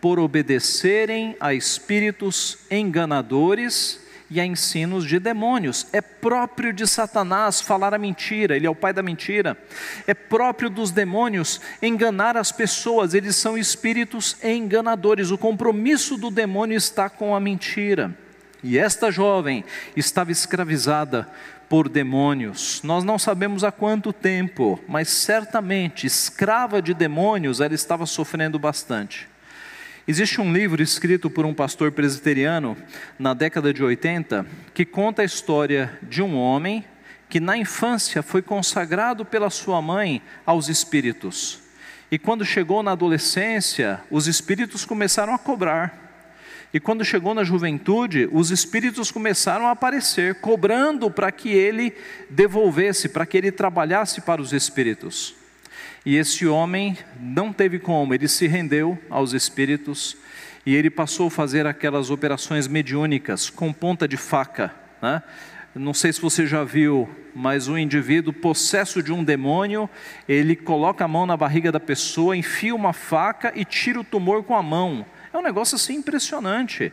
por 0.00 0.18
obedecerem 0.18 1.36
a 1.40 1.54
espíritos 1.54 2.58
enganadores 2.70 4.04
e 4.30 4.40
a 4.40 4.44
ensinos 4.44 5.06
de 5.06 5.18
demônios. 5.18 5.86
É 5.92 6.00
próprio 6.00 6.72
de 6.72 6.86
Satanás 6.86 7.60
falar 7.60 7.94
a 7.94 7.98
mentira, 7.98 8.56
ele 8.56 8.66
é 8.66 8.70
o 8.70 8.74
pai 8.74 8.92
da 8.92 9.02
mentira. 9.02 9.56
É 10.06 10.14
próprio 10.14 10.68
dos 10.68 10.90
demônios 10.90 11.60
enganar 11.80 12.36
as 12.36 12.50
pessoas, 12.50 13.14
eles 13.14 13.36
são 13.36 13.56
espíritos 13.56 14.36
enganadores. 14.42 15.30
O 15.30 15.38
compromisso 15.38 16.16
do 16.16 16.30
demônio 16.30 16.76
está 16.76 17.08
com 17.08 17.34
a 17.34 17.40
mentira. 17.40 18.16
E 18.62 18.78
esta 18.78 19.10
jovem 19.10 19.64
estava 19.96 20.32
escravizada 20.32 21.28
por 21.68 21.88
demônios. 21.88 22.80
Nós 22.82 23.04
não 23.04 23.18
sabemos 23.18 23.64
há 23.64 23.72
quanto 23.72 24.12
tempo, 24.12 24.80
mas 24.88 25.08
certamente, 25.08 26.06
escrava 26.06 26.80
de 26.80 26.94
demônios, 26.94 27.60
ela 27.60 27.74
estava 27.74 28.06
sofrendo 28.06 28.58
bastante. 28.58 29.28
Existe 30.08 30.40
um 30.40 30.52
livro 30.52 30.80
escrito 30.80 31.28
por 31.28 31.44
um 31.44 31.52
pastor 31.52 31.90
presbiteriano 31.90 32.76
na 33.18 33.34
década 33.34 33.74
de 33.74 33.82
80 33.82 34.46
que 34.72 34.84
conta 34.84 35.22
a 35.22 35.24
história 35.24 35.98
de 36.00 36.22
um 36.22 36.36
homem 36.36 36.84
que 37.28 37.40
na 37.40 37.58
infância 37.58 38.22
foi 38.22 38.40
consagrado 38.40 39.24
pela 39.24 39.50
sua 39.50 39.82
mãe 39.82 40.22
aos 40.44 40.68
espíritos. 40.68 41.58
E 42.08 42.20
quando 42.20 42.44
chegou 42.44 42.84
na 42.84 42.92
adolescência, 42.92 44.00
os 44.08 44.28
espíritos 44.28 44.84
começaram 44.84 45.34
a 45.34 45.38
cobrar. 45.38 46.30
E 46.72 46.78
quando 46.78 47.04
chegou 47.04 47.34
na 47.34 47.42
juventude, 47.42 48.28
os 48.30 48.52
espíritos 48.52 49.10
começaram 49.10 49.66
a 49.66 49.72
aparecer, 49.72 50.36
cobrando 50.36 51.10
para 51.10 51.32
que 51.32 51.48
ele 51.48 51.92
devolvesse, 52.30 53.08
para 53.08 53.26
que 53.26 53.36
ele 53.36 53.50
trabalhasse 53.50 54.20
para 54.20 54.40
os 54.40 54.52
espíritos. 54.52 55.34
E 56.04 56.16
esse 56.16 56.46
homem 56.46 56.96
não 57.18 57.52
teve 57.52 57.78
como, 57.78 58.14
ele 58.14 58.28
se 58.28 58.46
rendeu 58.46 58.98
aos 59.10 59.32
espíritos 59.32 60.16
e 60.64 60.74
ele 60.74 60.90
passou 60.90 61.28
a 61.28 61.30
fazer 61.30 61.66
aquelas 61.66 62.10
operações 62.10 62.66
mediúnicas 62.66 63.48
com 63.48 63.72
ponta 63.72 64.08
de 64.08 64.16
faca. 64.16 64.74
Né? 65.00 65.22
Não 65.74 65.94
sei 65.94 66.12
se 66.12 66.20
você 66.20 66.46
já 66.46 66.64
viu, 66.64 67.08
mas 67.34 67.68
o 67.68 67.76
indivíduo 67.76 68.32
possesso 68.32 69.02
de 69.02 69.12
um 69.12 69.22
demônio, 69.22 69.88
ele 70.28 70.56
coloca 70.56 71.04
a 71.04 71.08
mão 71.08 71.26
na 71.26 71.36
barriga 71.36 71.70
da 71.70 71.78
pessoa, 71.78 72.36
enfia 72.36 72.74
uma 72.74 72.92
faca 72.92 73.52
e 73.54 73.64
tira 73.64 74.00
o 74.00 74.04
tumor 74.04 74.42
com 74.42 74.56
a 74.56 74.62
mão. 74.62 75.04
É 75.32 75.38
um 75.38 75.42
negócio 75.42 75.76
assim 75.76 75.96
impressionante. 75.96 76.92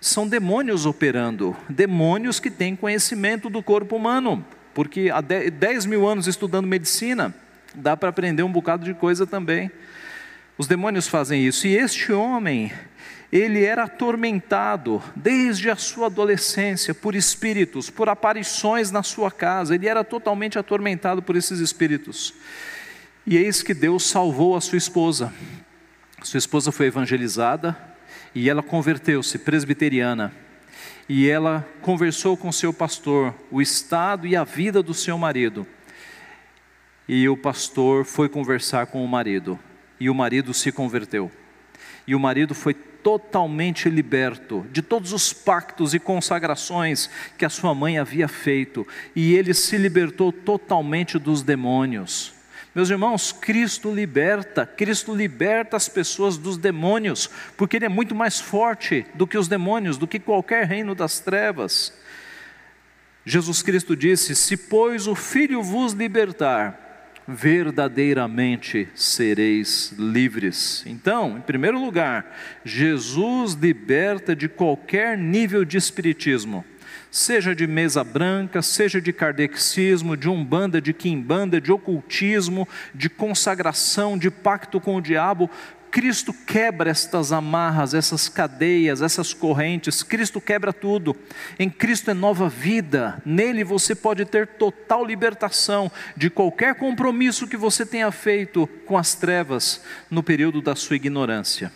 São 0.00 0.26
demônios 0.26 0.84
operando, 0.84 1.56
demônios 1.68 2.40
que 2.40 2.50
têm 2.50 2.74
conhecimento 2.74 3.48
do 3.48 3.62
corpo 3.62 3.96
humano. 3.96 4.44
porque 4.74 5.10
há 5.12 5.20
10 5.20 5.86
mil 5.86 6.06
anos 6.06 6.26
estudando 6.26 6.66
medicina, 6.66 7.34
dá 7.74 7.96
para 7.96 8.08
aprender 8.08 8.42
um 8.42 8.52
bocado 8.52 8.84
de 8.84 8.94
coisa 8.94 9.26
também. 9.26 9.70
Os 10.56 10.66
demônios 10.66 11.08
fazem 11.08 11.46
isso, 11.46 11.66
e 11.66 11.76
este 11.76 12.12
homem, 12.12 12.72
ele 13.32 13.62
era 13.64 13.84
atormentado 13.84 15.02
desde 15.14 15.70
a 15.70 15.76
sua 15.76 16.06
adolescência 16.06 16.92
por 16.92 17.14
espíritos, 17.14 17.88
por 17.88 18.08
aparições 18.08 18.90
na 18.90 19.02
sua 19.02 19.30
casa, 19.30 19.74
ele 19.74 19.88
era 19.88 20.04
totalmente 20.04 20.58
atormentado 20.58 21.22
por 21.22 21.36
esses 21.36 21.60
espíritos. 21.60 22.34
E 23.26 23.36
eis 23.36 23.62
que 23.62 23.72
Deus 23.72 24.04
salvou 24.04 24.56
a 24.56 24.60
sua 24.60 24.78
esposa. 24.78 25.32
Sua 26.22 26.38
esposa 26.38 26.72
foi 26.72 26.86
evangelizada 26.86 27.76
e 28.34 28.50
ela 28.50 28.62
converteu-se 28.62 29.38
presbiteriana. 29.38 30.32
E 31.08 31.28
ela 31.28 31.66
conversou 31.82 32.36
com 32.36 32.52
seu 32.52 32.72
pastor 32.72 33.34
o 33.50 33.60
estado 33.60 34.26
e 34.26 34.36
a 34.36 34.44
vida 34.44 34.82
do 34.82 34.94
seu 34.94 35.16
marido. 35.16 35.66
E 37.12 37.28
o 37.28 37.36
pastor 37.36 38.04
foi 38.04 38.28
conversar 38.28 38.86
com 38.86 39.04
o 39.04 39.08
marido, 39.08 39.58
e 39.98 40.08
o 40.08 40.14
marido 40.14 40.54
se 40.54 40.70
converteu. 40.70 41.28
E 42.06 42.14
o 42.14 42.20
marido 42.20 42.54
foi 42.54 42.72
totalmente 42.72 43.90
liberto 43.90 44.64
de 44.70 44.80
todos 44.80 45.12
os 45.12 45.32
pactos 45.32 45.92
e 45.92 45.98
consagrações 45.98 47.10
que 47.36 47.44
a 47.44 47.48
sua 47.48 47.74
mãe 47.74 47.98
havia 47.98 48.28
feito, 48.28 48.86
e 49.12 49.34
ele 49.34 49.52
se 49.54 49.76
libertou 49.76 50.30
totalmente 50.30 51.18
dos 51.18 51.42
demônios. 51.42 52.32
Meus 52.72 52.90
irmãos, 52.90 53.32
Cristo 53.32 53.92
liberta, 53.92 54.64
Cristo 54.64 55.12
liberta 55.12 55.76
as 55.76 55.88
pessoas 55.88 56.38
dos 56.38 56.56
demônios, 56.56 57.28
porque 57.56 57.78
Ele 57.78 57.86
é 57.86 57.88
muito 57.88 58.14
mais 58.14 58.38
forte 58.38 59.04
do 59.14 59.26
que 59.26 59.36
os 59.36 59.48
demônios, 59.48 59.98
do 59.98 60.06
que 60.06 60.20
qualquer 60.20 60.64
reino 60.64 60.94
das 60.94 61.18
trevas. 61.18 61.92
Jesus 63.26 63.62
Cristo 63.62 63.96
disse: 63.96 64.36
Se, 64.36 64.56
pois, 64.56 65.08
o 65.08 65.16
Filho 65.16 65.60
vos 65.60 65.92
libertar, 65.92 66.89
verdadeiramente 67.30 68.88
sereis 68.94 69.92
livres. 69.96 70.84
Então, 70.86 71.38
em 71.38 71.40
primeiro 71.40 71.78
lugar, 71.78 72.36
Jesus 72.64 73.54
liberta 73.54 74.34
de 74.34 74.48
qualquer 74.48 75.16
nível 75.16 75.64
de 75.64 75.76
espiritismo, 75.76 76.64
seja 77.10 77.54
de 77.54 77.66
mesa 77.66 78.04
branca, 78.04 78.62
seja 78.62 79.00
de 79.00 79.12
kardexismo, 79.12 80.16
de 80.16 80.28
umbanda, 80.28 80.80
de 80.80 80.92
quimbanda, 80.92 81.60
de 81.60 81.72
ocultismo, 81.72 82.68
de 82.94 83.08
consagração, 83.08 84.18
de 84.18 84.30
pacto 84.30 84.80
com 84.80 84.96
o 84.96 85.00
diabo, 85.00 85.50
Cristo 85.90 86.32
quebra 86.32 86.90
estas 86.90 87.32
amarras, 87.32 87.94
essas 87.94 88.28
cadeias, 88.28 89.02
essas 89.02 89.34
correntes, 89.34 90.02
Cristo 90.02 90.40
quebra 90.40 90.72
tudo. 90.72 91.16
Em 91.58 91.68
Cristo 91.68 92.10
é 92.10 92.14
nova 92.14 92.48
vida, 92.48 93.20
nele 93.24 93.64
você 93.64 93.94
pode 93.94 94.24
ter 94.24 94.46
total 94.46 95.04
libertação 95.04 95.90
de 96.16 96.30
qualquer 96.30 96.76
compromisso 96.76 97.48
que 97.48 97.56
você 97.56 97.84
tenha 97.84 98.10
feito 98.12 98.66
com 98.86 98.96
as 98.96 99.14
trevas 99.14 99.82
no 100.10 100.22
período 100.22 100.62
da 100.62 100.76
sua 100.76 100.96
ignorância. 100.96 101.72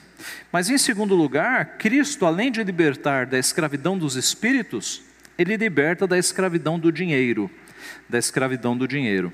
Mas 0.50 0.70
em 0.70 0.78
segundo 0.78 1.14
lugar, 1.14 1.76
Cristo, 1.78 2.24
além 2.24 2.50
de 2.50 2.62
libertar 2.62 3.26
da 3.26 3.38
escravidão 3.38 3.98
dos 3.98 4.16
espíritos, 4.16 5.02
ele 5.36 5.56
liberta 5.56 6.06
da 6.06 6.16
escravidão 6.16 6.78
do 6.78 6.92
dinheiro, 6.92 7.50
da 8.08 8.18
escravidão 8.18 8.76
do 8.76 8.86
dinheiro. 8.86 9.32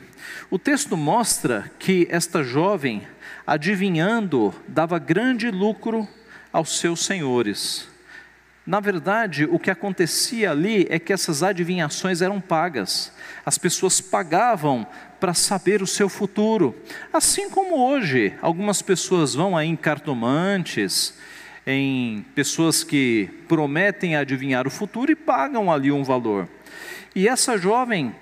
O 0.50 0.58
texto 0.58 0.96
mostra 0.96 1.70
que 1.78 2.08
esta 2.10 2.42
jovem 2.42 3.06
adivinhando, 3.50 4.54
dava 4.68 4.96
grande 4.96 5.50
lucro 5.50 6.06
aos 6.52 6.78
seus 6.78 7.04
senhores. 7.04 7.88
Na 8.64 8.78
verdade, 8.78 9.44
o 9.44 9.58
que 9.58 9.72
acontecia 9.72 10.52
ali 10.52 10.86
é 10.88 11.00
que 11.00 11.12
essas 11.12 11.42
adivinhações 11.42 12.22
eram 12.22 12.40
pagas. 12.40 13.12
As 13.44 13.58
pessoas 13.58 14.00
pagavam 14.00 14.86
para 15.18 15.34
saber 15.34 15.82
o 15.82 15.86
seu 15.86 16.08
futuro. 16.08 16.80
Assim 17.12 17.50
como 17.50 17.74
hoje, 17.76 18.34
algumas 18.40 18.82
pessoas 18.82 19.34
vão 19.34 19.56
aí 19.56 19.66
em 19.66 19.74
cartomantes, 19.74 21.18
em 21.66 22.24
pessoas 22.36 22.84
que 22.84 23.28
prometem 23.48 24.14
adivinhar 24.14 24.64
o 24.64 24.70
futuro 24.70 25.10
e 25.10 25.16
pagam 25.16 25.72
ali 25.72 25.90
um 25.90 26.04
valor. 26.04 26.48
E 27.16 27.26
essa 27.26 27.58
jovem 27.58 28.14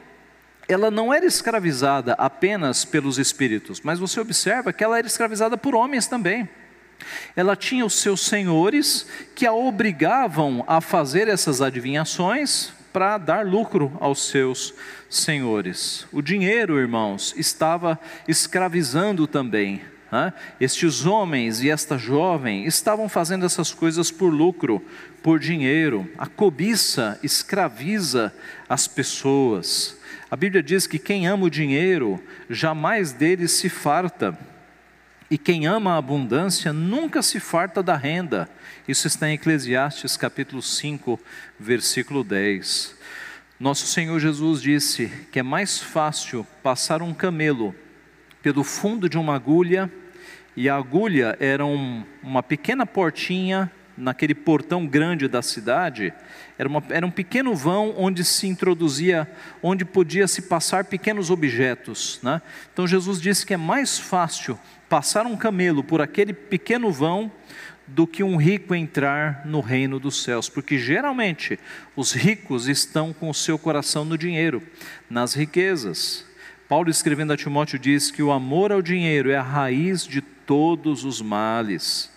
ela 0.68 0.90
não 0.90 1.12
era 1.12 1.24
escravizada 1.24 2.12
apenas 2.14 2.84
pelos 2.84 3.18
espíritos, 3.18 3.80
mas 3.80 3.98
você 3.98 4.20
observa 4.20 4.72
que 4.72 4.84
ela 4.84 4.98
era 4.98 5.06
escravizada 5.06 5.56
por 5.56 5.74
homens 5.74 6.06
também. 6.06 6.48
Ela 7.34 7.56
tinha 7.56 7.86
os 7.86 7.94
seus 7.94 8.20
senhores 8.20 9.06
que 9.34 9.46
a 9.46 9.52
obrigavam 9.52 10.64
a 10.66 10.80
fazer 10.80 11.26
essas 11.28 11.62
adivinhações 11.62 12.72
para 12.92 13.18
dar 13.18 13.46
lucro 13.46 13.96
aos 14.00 14.28
seus 14.28 14.74
senhores. 15.08 16.06
O 16.12 16.20
dinheiro, 16.20 16.78
irmãos, 16.78 17.34
estava 17.36 17.98
escravizando 18.26 19.26
também. 19.26 19.80
Né? 20.10 20.32
Estes 20.60 21.06
homens 21.06 21.62
e 21.62 21.70
esta 21.70 21.98
jovem 21.98 22.64
estavam 22.64 23.08
fazendo 23.08 23.44
essas 23.46 23.72
coisas 23.72 24.10
por 24.10 24.28
lucro, 24.28 24.84
por 25.22 25.38
dinheiro. 25.38 26.10
A 26.18 26.26
cobiça 26.26 27.18
escraviza 27.22 28.34
as 28.68 28.88
pessoas. 28.88 29.97
A 30.30 30.36
Bíblia 30.36 30.62
diz 30.62 30.86
que 30.86 30.98
quem 30.98 31.26
ama 31.26 31.46
o 31.46 31.50
dinheiro, 31.50 32.22
jamais 32.50 33.12
dele 33.12 33.48
se 33.48 33.70
farta. 33.70 34.38
E 35.30 35.38
quem 35.38 35.66
ama 35.66 35.94
a 35.94 35.96
abundância 35.96 36.70
nunca 36.70 37.22
se 37.22 37.40
farta 37.40 37.82
da 37.82 37.96
renda. 37.96 38.46
Isso 38.86 39.06
está 39.06 39.28
em 39.28 39.34
Eclesiastes 39.34 40.18
capítulo 40.18 40.60
5, 40.60 41.18
versículo 41.58 42.22
10. 42.22 42.94
Nosso 43.58 43.86
Senhor 43.86 44.20
Jesus 44.20 44.60
disse 44.60 45.10
que 45.32 45.38
é 45.38 45.42
mais 45.42 45.78
fácil 45.78 46.46
passar 46.62 47.00
um 47.00 47.14
camelo 47.14 47.74
pelo 48.42 48.62
fundo 48.62 49.08
de 49.08 49.16
uma 49.16 49.34
agulha, 49.34 49.90
e 50.54 50.68
a 50.68 50.76
agulha 50.76 51.36
era 51.40 51.64
um, 51.64 52.04
uma 52.22 52.42
pequena 52.42 52.84
portinha 52.84 53.72
naquele 53.98 54.34
portão 54.34 54.86
grande 54.86 55.28
da 55.28 55.42
cidade, 55.42 56.12
era, 56.56 56.68
uma, 56.68 56.82
era 56.88 57.06
um 57.06 57.10
pequeno 57.10 57.54
vão 57.54 57.94
onde 57.96 58.24
se 58.24 58.46
introduzia, 58.46 59.30
onde 59.62 59.84
podia 59.84 60.26
se 60.26 60.42
passar 60.42 60.84
pequenos 60.84 61.30
objetos. 61.30 62.20
Né? 62.22 62.40
Então 62.72 62.86
Jesus 62.86 63.20
disse 63.20 63.44
que 63.44 63.54
é 63.54 63.56
mais 63.56 63.98
fácil 63.98 64.58
passar 64.88 65.26
um 65.26 65.36
camelo 65.36 65.84
por 65.84 66.00
aquele 66.00 66.32
pequeno 66.32 66.90
vão 66.90 67.30
do 67.86 68.06
que 68.06 68.22
um 68.22 68.36
rico 68.36 68.74
entrar 68.74 69.46
no 69.46 69.60
reino 69.60 69.98
dos 69.98 70.22
céus, 70.22 70.48
porque 70.48 70.78
geralmente 70.78 71.58
os 71.96 72.12
ricos 72.12 72.68
estão 72.68 73.12
com 73.12 73.30
o 73.30 73.34
seu 73.34 73.58
coração 73.58 74.04
no 74.04 74.18
dinheiro, 74.18 74.62
nas 75.08 75.34
riquezas. 75.34 76.24
Paulo 76.68 76.90
escrevendo 76.90 77.32
a 77.32 77.36
Timóteo 77.36 77.78
diz 77.78 78.10
que 78.10 78.22
o 78.22 78.30
amor 78.30 78.72
ao 78.72 78.82
dinheiro 78.82 79.30
é 79.30 79.36
a 79.36 79.42
raiz 79.42 80.06
de 80.06 80.20
todos 80.20 81.04
os 81.04 81.22
males. 81.22 82.10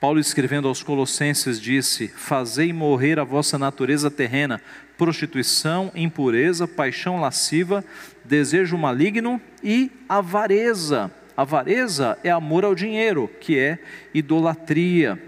Paulo, 0.00 0.18
escrevendo 0.18 0.66
aos 0.66 0.82
Colossenses, 0.82 1.60
disse: 1.60 2.08
Fazei 2.08 2.72
morrer 2.72 3.18
a 3.18 3.24
vossa 3.24 3.58
natureza 3.58 4.10
terrena, 4.10 4.58
prostituição, 4.96 5.92
impureza, 5.94 6.66
paixão 6.66 7.20
lasciva, 7.20 7.84
desejo 8.24 8.78
maligno 8.78 9.38
e 9.62 9.92
avareza. 10.08 11.10
Avareza 11.36 12.18
é 12.24 12.30
amor 12.30 12.64
ao 12.64 12.74
dinheiro, 12.74 13.30
que 13.40 13.58
é 13.58 13.78
idolatria. 14.14 15.22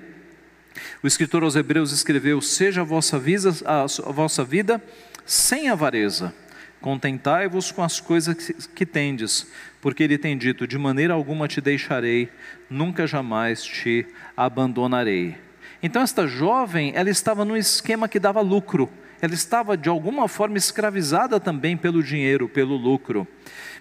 O 1.02 1.06
escritor 1.06 1.42
aos 1.42 1.54
Hebreus 1.54 1.92
escreveu: 1.92 2.40
Seja 2.40 2.80
a 2.80 2.84
vossa 2.84 3.18
vida, 3.18 3.50
a 3.66 3.84
vossa 4.10 4.42
vida 4.42 4.82
sem 5.26 5.68
avareza, 5.68 6.34
contentai-vos 6.82 7.70
com 7.70 7.82
as 7.82 8.00
coisas 8.00 8.34
que, 8.34 8.52
que 8.68 8.84
tendes, 8.84 9.46
porque 9.80 10.02
ele 10.02 10.18
tem 10.18 10.36
dito: 10.36 10.66
De 10.66 10.76
maneira 10.76 11.14
alguma 11.14 11.48
te 11.48 11.60
deixarei, 11.60 12.28
nunca 12.68 13.06
jamais 13.06 13.62
te 13.62 14.04
abandonarei. 14.36 15.36
Então, 15.82 16.02
esta 16.02 16.26
jovem, 16.26 16.92
ela 16.94 17.08
estava 17.08 17.44
num 17.44 17.56
esquema 17.56 18.08
que 18.08 18.20
dava 18.20 18.40
lucro, 18.40 18.90
ela 19.20 19.34
estava 19.34 19.76
de 19.76 19.88
alguma 19.88 20.28
forma 20.28 20.58
escravizada 20.58 21.40
também 21.40 21.76
pelo 21.76 22.02
dinheiro, 22.02 22.48
pelo 22.48 22.76
lucro. 22.76 23.26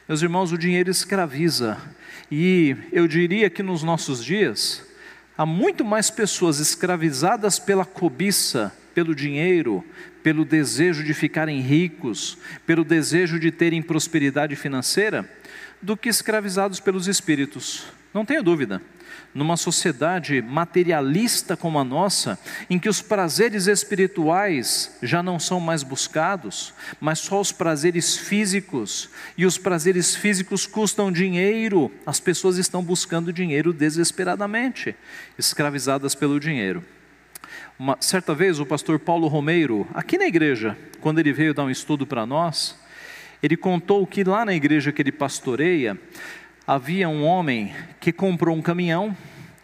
Meus 0.07 0.21
irmãos, 0.21 0.51
o 0.51 0.57
dinheiro 0.57 0.89
escraviza, 0.89 1.77
e 2.31 2.75
eu 2.91 3.07
diria 3.07 3.49
que 3.49 3.61
nos 3.61 3.83
nossos 3.83 4.23
dias, 4.23 4.85
há 5.37 5.45
muito 5.45 5.83
mais 5.83 6.09
pessoas 6.09 6.59
escravizadas 6.59 7.59
pela 7.59 7.85
cobiça, 7.85 8.71
pelo 8.93 9.15
dinheiro, 9.15 9.83
pelo 10.23 10.45
desejo 10.45 11.03
de 11.03 11.13
ficarem 11.13 11.61
ricos, 11.61 12.37
pelo 12.65 12.83
desejo 12.83 13.39
de 13.39 13.51
terem 13.51 13.81
prosperidade 13.81 14.55
financeira, 14.55 15.29
do 15.81 15.97
que 15.97 16.09
escravizados 16.09 16.79
pelos 16.79 17.07
espíritos. 17.07 17.85
Não 18.13 18.25
tenha 18.25 18.43
dúvida. 18.43 18.81
Numa 19.33 19.55
sociedade 19.55 20.41
materialista 20.41 21.55
como 21.55 21.79
a 21.79 21.83
nossa, 21.83 22.37
em 22.69 22.77
que 22.77 22.89
os 22.89 23.01
prazeres 23.01 23.65
espirituais 23.67 24.97
já 25.01 25.23
não 25.23 25.39
são 25.39 25.59
mais 25.59 25.83
buscados, 25.83 26.73
mas 26.99 27.19
só 27.19 27.39
os 27.39 27.51
prazeres 27.51 28.17
físicos, 28.17 29.09
e 29.37 29.45
os 29.45 29.57
prazeres 29.57 30.15
físicos 30.15 30.67
custam 30.67 31.11
dinheiro, 31.11 31.89
as 32.05 32.19
pessoas 32.19 32.57
estão 32.57 32.83
buscando 32.83 33.31
dinheiro 33.31 33.71
desesperadamente, 33.71 34.95
escravizadas 35.37 36.13
pelo 36.13 36.39
dinheiro. 36.39 36.83
Uma 37.83 37.97
certa 37.99 38.35
vez 38.35 38.59
o 38.59 38.65
pastor 38.67 38.99
Paulo 38.99 39.27
Romeiro, 39.27 39.87
aqui 39.91 40.15
na 40.15 40.27
igreja, 40.27 40.77
quando 40.99 41.17
ele 41.17 41.33
veio 41.33 41.51
dar 41.51 41.63
um 41.63 41.69
estudo 41.71 42.05
para 42.05 42.27
nós, 42.27 42.79
Ele 43.41 43.57
contou 43.57 44.05
que 44.05 44.23
lá 44.23 44.45
na 44.45 44.53
igreja 44.53 44.91
que 44.91 45.01
ele 45.01 45.11
pastoreia, 45.11 45.99
havia 46.67 47.09
um 47.09 47.23
homem 47.23 47.73
que 47.99 48.11
comprou 48.11 48.55
um 48.55 48.61
caminhão 48.61 49.17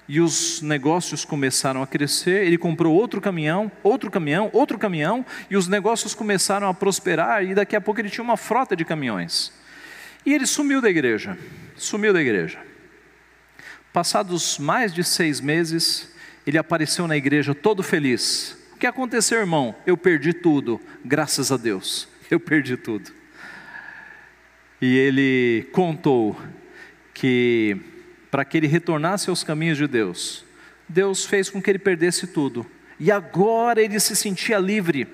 e 0.08 0.20
os 0.20 0.64
negócios 0.64 1.24
começaram 1.24 1.84
a 1.84 1.86
crescer. 1.86 2.44
Ele 2.44 2.58
comprou 2.58 2.96
outro 2.96 3.22
caminhão, 3.22 3.72
outro 3.84 4.10
caminhão, 4.10 4.50
outro 4.52 4.80
caminhão, 4.80 5.24
e 5.48 5.56
os 5.56 5.68
negócios 5.68 6.16
começaram 6.16 6.68
a 6.68 6.74
prosperar. 6.74 7.44
E 7.44 7.54
daqui 7.54 7.76
a 7.76 7.82
pouco 7.82 8.02
ele 8.02 8.10
tinha 8.10 8.24
uma 8.24 8.36
frota 8.36 8.76
de 8.76 8.84
caminhões. 8.84 9.54
E 10.26 10.34
ele 10.34 10.48
sumiu 10.48 10.82
da 10.82 10.90
igreja. 10.90 11.38
Sumiu 11.76 12.12
da 12.14 12.20
igreja. 12.20 12.58
Passados 13.94 14.58
mais 14.58 14.92
de 14.92 15.04
seis 15.04 15.40
meses, 15.40 16.17
ele 16.48 16.58
apareceu 16.58 17.08
na 17.08 17.18
igreja 17.18 17.54
todo 17.54 17.84
feliz. 17.84 18.58
O 18.74 18.78
que 18.78 18.88
aconteceu, 18.88 19.40
irmão? 19.40 19.76
Eu 19.86 19.98
perdi 19.98 20.32
tudo, 20.32 20.80
graças 21.04 21.52
a 21.52 21.58
Deus. 21.58 22.08
Eu 22.32 22.40
perdi 22.40 22.78
tudo. 22.78 23.12
E 24.82 24.96
ele 24.96 25.68
contou 25.74 26.40
que 27.14 27.78
para 28.32 28.46
que 28.46 28.56
ele 28.56 28.68
retornasse 28.68 29.30
aos 29.30 29.44
caminhos 29.44 29.78
de 29.78 29.88
Deus, 29.88 30.46
Deus 30.88 31.26
fez 31.26 31.50
com 31.50 31.62
que 31.62 31.70
ele 31.70 31.80
perdesse 31.80 32.28
tudo. 32.28 32.66
E 33.00 33.12
agora 33.12 33.82
ele 33.82 34.00
se 34.00 34.16
sentia 34.16 34.58
livre, 34.58 35.08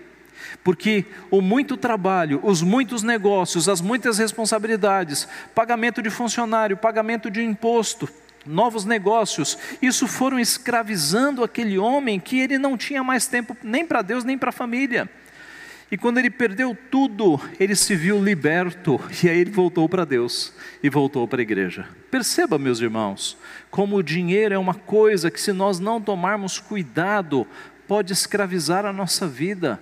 porque 0.63 1.05
o 1.31 1.41
muito 1.41 1.75
trabalho, 1.77 2.39
os 2.43 2.61
muitos 2.61 3.01
negócios, 3.01 3.67
as 3.67 3.81
muitas 3.81 4.19
responsabilidades, 4.19 5.27
pagamento 5.55 6.01
de 6.01 6.09
funcionário, 6.09 6.77
pagamento 6.77 7.31
de 7.31 7.41
imposto, 7.41 8.07
novos 8.45 8.85
negócios, 8.85 9.57
isso 9.81 10.07
foram 10.07 10.39
escravizando 10.39 11.43
aquele 11.43 11.77
homem 11.77 12.19
que 12.19 12.39
ele 12.39 12.57
não 12.57 12.77
tinha 12.77 13.03
mais 13.03 13.27
tempo 13.27 13.55
nem 13.63 13.85
para 13.85 14.01
Deus 14.01 14.23
nem 14.23 14.37
para 14.37 14.49
a 14.49 14.53
família. 14.53 15.09
E 15.93 15.97
quando 15.97 16.17
ele 16.17 16.31
perdeu 16.31 16.75
tudo, 16.89 17.39
ele 17.59 17.75
se 17.75 17.95
viu 17.95 18.19
liberto, 18.23 18.99
e 19.23 19.29
aí 19.29 19.37
ele 19.37 19.51
voltou 19.51 19.87
para 19.87 20.03
Deus 20.03 20.51
e 20.81 20.89
voltou 20.89 21.27
para 21.27 21.39
a 21.39 21.43
igreja. 21.43 21.87
Perceba, 22.09 22.57
meus 22.57 22.79
irmãos, 22.79 23.37
como 23.69 23.97
o 23.97 24.03
dinheiro 24.03 24.55
é 24.55 24.57
uma 24.57 24.73
coisa 24.73 25.29
que, 25.29 25.39
se 25.39 25.53
nós 25.53 25.79
não 25.79 26.01
tomarmos 26.01 26.57
cuidado, 26.57 27.45
pode 27.87 28.11
escravizar 28.11 28.87
a 28.87 28.91
nossa 28.91 29.27
vida, 29.27 29.79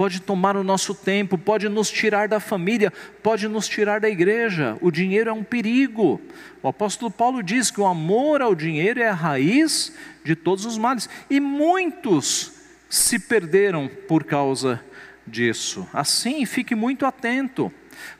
pode 0.00 0.22
tomar 0.22 0.56
o 0.56 0.64
nosso 0.64 0.94
tempo, 0.94 1.36
pode 1.36 1.68
nos 1.68 1.90
tirar 1.90 2.26
da 2.26 2.40
família, 2.40 2.90
pode 3.22 3.46
nos 3.46 3.68
tirar 3.68 4.00
da 4.00 4.08
igreja. 4.08 4.78
O 4.80 4.90
dinheiro 4.90 5.28
é 5.28 5.32
um 5.34 5.44
perigo. 5.44 6.18
O 6.62 6.68
apóstolo 6.68 7.10
Paulo 7.10 7.42
diz 7.42 7.70
que 7.70 7.82
o 7.82 7.86
amor 7.86 8.40
ao 8.40 8.54
dinheiro 8.54 8.98
é 8.98 9.10
a 9.10 9.14
raiz 9.14 9.94
de 10.24 10.34
todos 10.34 10.64
os 10.64 10.78
males, 10.78 11.06
e 11.28 11.38
muitos 11.38 12.50
se 12.88 13.18
perderam 13.18 13.90
por 14.08 14.24
causa 14.24 14.82
disso. 15.26 15.86
Assim, 15.92 16.46
fique 16.46 16.74
muito 16.74 17.04
atento. 17.04 17.70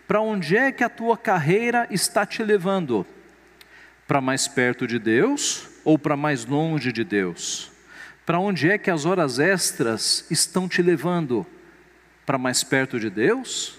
Para 0.07 0.21
onde 0.21 0.59
é 0.59 0.71
que 0.71 0.85
a 0.85 0.91
tua 0.91 1.17
carreira 1.17 1.87
está 1.91 2.27
te 2.27 2.43
levando? 2.43 3.07
Para 4.07 4.21
mais 4.21 4.47
perto 4.47 4.87
de 4.87 4.99
Deus 4.99 5.67
ou 5.83 5.99
para 5.99 6.15
mais 6.15 6.45
longe 6.45 6.93
de 6.93 7.05
Deus? 7.05 7.73
Para 8.27 8.39
onde 8.39 8.69
é 8.69 8.77
que 8.77 8.91
as 8.91 9.07
horas 9.07 9.39
extras 9.39 10.27
estão 10.31 10.69
te 10.69 10.83
levando? 10.83 11.47
Para 12.31 12.39
mais 12.39 12.63
perto 12.63 13.01
de 13.01 13.11
Deus? 13.11 13.77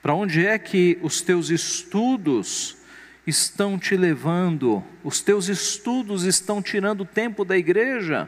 Para 0.00 0.14
onde 0.14 0.46
é 0.46 0.58
que 0.58 0.98
os 1.02 1.20
teus 1.20 1.50
estudos 1.50 2.78
estão 3.26 3.78
te 3.78 3.94
levando? 3.94 4.82
Os 5.04 5.20
teus 5.20 5.46
estudos 5.50 6.24
estão 6.24 6.62
tirando 6.62 7.04
tempo 7.04 7.44
da 7.44 7.58
igreja? 7.58 8.26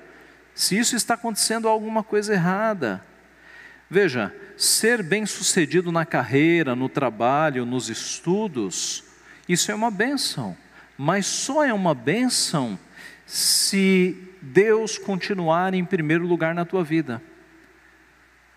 Se 0.55 0.79
isso 0.79 0.95
está 0.95 1.15
acontecendo, 1.15 1.69
alguma 1.69 2.03
coisa 2.03 2.35
errada. 2.35 3.03
Veja, 3.89 4.31
ser 4.59 5.03
bem-sucedido 5.03 5.91
na 5.91 6.05
carreira, 6.05 6.77
no 6.77 6.87
trabalho, 6.87 7.65
nos 7.65 7.89
estudos, 7.89 9.05
isso 9.49 9.73
é 9.73 9.75
uma 9.75 9.91
benção, 9.91 10.55
mas 10.99 11.25
só 11.25 11.65
é 11.65 11.73
uma 11.73 11.95
benção 11.95 12.79
se 13.25 14.15
Deus 14.43 14.99
continuar 14.99 15.73
em 15.73 15.83
primeiro 15.83 16.27
lugar 16.27 16.55
na 16.55 16.67
tua 16.67 16.85
vida. 16.85 17.23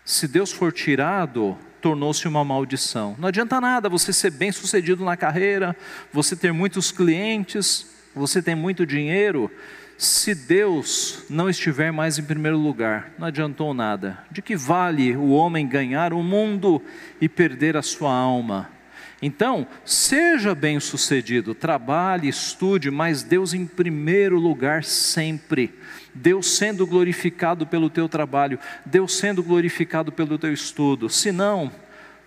Se 0.06 0.28
Deus 0.28 0.52
for 0.52 0.72
tirado, 0.72 1.58
tornou-se 1.82 2.28
uma 2.28 2.44
maldição. 2.44 3.16
Não 3.18 3.26
adianta 3.26 3.60
nada 3.60 3.88
você 3.88 4.12
ser 4.12 4.30
bem-sucedido 4.30 5.04
na 5.04 5.16
carreira, 5.16 5.76
você 6.12 6.36
ter 6.36 6.52
muitos 6.52 6.92
clientes, 6.92 7.84
você 8.14 8.40
ter 8.40 8.54
muito 8.54 8.86
dinheiro, 8.86 9.50
se 9.98 10.32
Deus 10.32 11.24
não 11.28 11.50
estiver 11.50 11.90
mais 11.90 12.20
em 12.20 12.22
primeiro 12.22 12.56
lugar, 12.56 13.10
não 13.18 13.26
adiantou 13.26 13.74
nada. 13.74 14.16
De 14.30 14.40
que 14.40 14.54
vale 14.54 15.16
o 15.16 15.30
homem 15.30 15.66
ganhar 15.66 16.12
o 16.12 16.22
mundo 16.22 16.80
e 17.20 17.28
perder 17.28 17.76
a 17.76 17.82
sua 17.82 18.12
alma? 18.12 18.75
Então, 19.20 19.66
seja 19.84 20.54
bem-sucedido, 20.54 21.54
trabalhe, 21.54 22.28
estude, 22.28 22.90
mas 22.90 23.22
Deus 23.22 23.54
em 23.54 23.66
primeiro 23.66 24.38
lugar 24.38 24.84
sempre. 24.84 25.74
Deus 26.14 26.56
sendo 26.56 26.86
glorificado 26.86 27.66
pelo 27.66 27.88
teu 27.88 28.08
trabalho, 28.08 28.58
Deus 28.84 29.16
sendo 29.16 29.42
glorificado 29.42 30.12
pelo 30.12 30.38
teu 30.38 30.52
estudo. 30.52 31.08
Senão, 31.08 31.72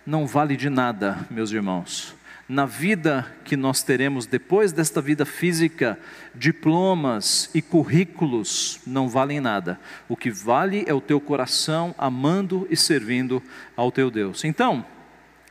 não 0.04 0.26
vale 0.26 0.56
de 0.56 0.68
nada, 0.68 1.26
meus 1.30 1.52
irmãos 1.52 2.18
na 2.50 2.66
vida 2.66 3.32
que 3.44 3.56
nós 3.56 3.80
teremos 3.84 4.26
depois 4.26 4.72
desta 4.72 5.00
vida 5.00 5.24
física, 5.24 5.96
diplomas 6.34 7.48
e 7.54 7.62
currículos 7.62 8.80
não 8.84 9.08
valem 9.08 9.38
nada. 9.38 9.78
O 10.08 10.16
que 10.16 10.32
vale 10.32 10.84
é 10.88 10.92
o 10.92 11.00
teu 11.00 11.20
coração 11.20 11.94
amando 11.96 12.66
e 12.68 12.76
servindo 12.76 13.40
ao 13.76 13.92
teu 13.92 14.10
Deus. 14.10 14.44
Então, 14.44 14.84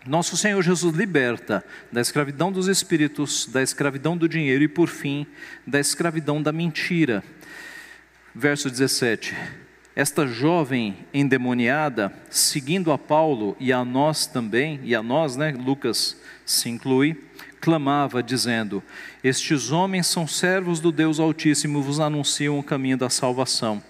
nosso 0.05 0.37
Senhor 0.37 0.61
Jesus 0.61 0.95
liberta 0.95 1.63
da 1.91 1.99
escravidão 1.99 2.51
dos 2.51 2.67
espíritos, 2.67 3.45
da 3.47 3.61
escravidão 3.61 4.15
do 4.15 4.29
dinheiro 4.29 4.63
e, 4.63 4.67
por 4.67 4.87
fim, 4.87 5.27
da 5.67 5.79
escravidão 5.79 6.41
da 6.41 6.51
mentira. 6.51 7.23
Verso 8.33 8.69
17. 8.69 9.35
Esta 9.95 10.25
jovem 10.25 10.95
endemoniada, 11.13 12.13
seguindo 12.29 12.91
a 12.91 12.97
Paulo 12.97 13.57
e 13.59 13.73
a 13.73 13.83
nós 13.83 14.25
também, 14.25 14.79
e 14.83 14.95
a 14.95 15.03
nós, 15.03 15.35
né, 15.35 15.51
Lucas 15.51 16.15
se 16.45 16.69
inclui, 16.69 17.21
clamava, 17.59 18.23
dizendo: 18.23 18.81
Estes 19.21 19.71
homens 19.71 20.07
são 20.07 20.25
servos 20.25 20.79
do 20.79 20.91
Deus 20.91 21.19
Altíssimo, 21.19 21.81
vos 21.81 21.99
anunciam 21.99 22.57
o 22.57 22.63
caminho 22.63 22.97
da 22.97 23.09
salvação. 23.09 23.83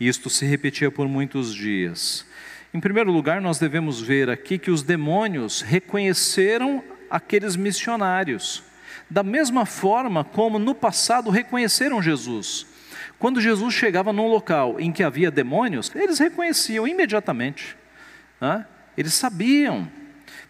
Isto 0.00 0.28
se 0.28 0.44
repetia 0.44 0.90
por 0.90 1.06
muitos 1.06 1.54
dias. 1.54 2.26
Em 2.74 2.80
primeiro 2.80 3.12
lugar, 3.12 3.40
nós 3.40 3.58
devemos 3.58 4.00
ver 4.00 4.28
aqui 4.28 4.58
que 4.58 4.70
os 4.70 4.82
demônios 4.82 5.62
reconheceram 5.62 6.82
aqueles 7.08 7.54
missionários, 7.54 8.64
da 9.08 9.22
mesma 9.22 9.64
forma 9.64 10.24
como 10.24 10.58
no 10.58 10.74
passado 10.74 11.30
reconheceram 11.30 12.02
Jesus. 12.02 12.66
Quando 13.16 13.40
Jesus 13.40 13.72
chegava 13.72 14.12
num 14.12 14.26
local 14.26 14.80
em 14.80 14.90
que 14.90 15.04
havia 15.04 15.30
demônios, 15.30 15.94
eles 15.94 16.18
reconheciam 16.18 16.86
imediatamente, 16.86 17.76
né? 18.40 18.66
eles 18.98 19.14
sabiam 19.14 19.88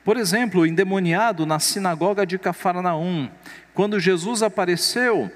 por 0.05 0.19
exemplo, 0.19 0.61
o 0.61 0.67
endemoniado 0.67 1.47
na 1.47 1.59
sinagoga 1.59 2.27
de 2.27 2.39
Cafarnaum, 2.39 3.31
quando 3.73 3.99
Jesus 3.99 4.43
apareceu, 4.43 5.33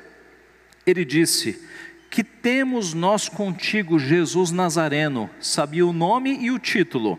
ele 0.87 1.07
disse: 1.07 1.67
Que 2.11 2.25
temos 2.25 2.95
nós 2.95 3.29
contigo, 3.29 3.99
Jesus 3.99 4.51
Nazareno? 4.51 5.29
Sabia 5.41 5.87
o 5.87 5.93
nome 5.93 6.39
e 6.41 6.51
o 6.51 6.59
título. 6.59 7.19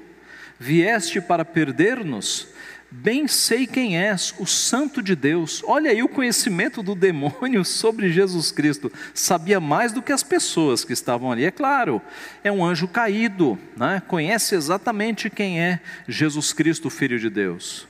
Vieste 0.60 1.22
para 1.22 1.46
perder-nos? 1.46 2.50
Bem 2.92 3.28
sei 3.28 3.68
quem 3.68 4.00
és, 4.00 4.34
o 4.40 4.48
Santo 4.48 5.02
de 5.02 5.16
Deus. 5.16 5.62
Olha 5.66 5.92
aí 5.92 6.02
o 6.02 6.10
conhecimento 6.10 6.82
do 6.82 6.96
demônio 6.96 7.64
sobre 7.66 8.12
Jesus 8.12 8.52
Cristo. 8.52 8.92
Sabia 9.14 9.60
mais 9.60 9.92
do 9.92 10.02
que 10.02 10.12
as 10.12 10.24
pessoas 10.24 10.84
que 10.84 10.92
estavam 10.92 11.32
ali. 11.32 11.46
É 11.46 11.52
claro, 11.52 12.02
é 12.44 12.52
um 12.52 12.66
anjo 12.66 12.88
caído, 12.88 13.60
né? 13.78 14.02
conhece 14.08 14.56
exatamente 14.56 15.30
quem 15.30 15.62
é 15.62 15.80
Jesus 16.08 16.52
Cristo, 16.52 16.90
Filho 16.90 17.20
de 17.20 17.30
Deus. 17.30 17.89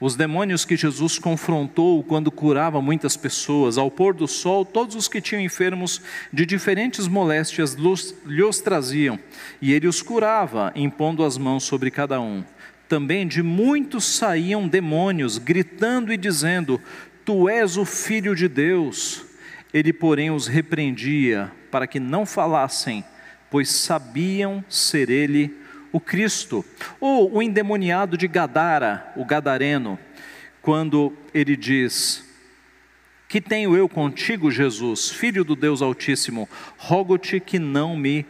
Os 0.00 0.16
demônios 0.16 0.64
que 0.64 0.76
Jesus 0.76 1.18
confrontou 1.18 2.02
quando 2.02 2.30
curava 2.30 2.80
muitas 2.80 3.16
pessoas, 3.16 3.78
ao 3.78 3.90
pôr 3.90 4.14
do 4.14 4.28
sol, 4.28 4.64
todos 4.64 4.94
os 4.94 5.08
que 5.08 5.20
tinham 5.20 5.42
enfermos 5.42 6.00
de 6.32 6.46
diferentes 6.46 7.08
moléstias 7.08 7.74
lhes 7.74 8.60
traziam, 8.60 9.18
e 9.60 9.72
ele 9.72 9.88
os 9.88 10.02
curava, 10.02 10.72
impondo 10.74 11.24
as 11.24 11.36
mãos 11.36 11.64
sobre 11.64 11.90
cada 11.90 12.20
um 12.20 12.44
também 12.88 13.26
de 13.26 13.42
muitos 13.42 14.04
saíam 14.04 14.68
demônios, 14.68 15.38
gritando 15.38 16.12
e 16.12 16.16
dizendo: 16.16 16.80
Tu 17.24 17.48
és 17.48 17.76
o 17.76 17.84
filho 17.84 18.34
de 18.34 18.48
Deus. 18.48 19.24
Ele, 19.74 19.92
porém, 19.92 20.30
os 20.30 20.46
repreendia 20.46 21.52
para 21.70 21.86
que 21.86 22.00
não 22.00 22.24
falassem, 22.24 23.04
pois 23.50 23.70
sabiam 23.70 24.64
ser 24.68 25.10
ele 25.10 25.54
o 25.96 26.00
Cristo. 26.00 26.62
Ou 27.00 27.36
o 27.36 27.42
endemoniado 27.42 28.18
de 28.18 28.28
Gadara, 28.28 29.12
o 29.16 29.24
gadareno, 29.24 29.98
quando 30.60 31.12
ele 31.32 31.56
diz: 31.56 32.22
Que 33.26 33.40
tenho 33.40 33.74
eu 33.74 33.88
contigo, 33.88 34.50
Jesus, 34.50 35.08
filho 35.08 35.42
do 35.42 35.56
Deus 35.56 35.80
Altíssimo, 35.80 36.46
rogo-te 36.76 37.40
que 37.40 37.58
não 37.58 37.96
me 37.96 38.26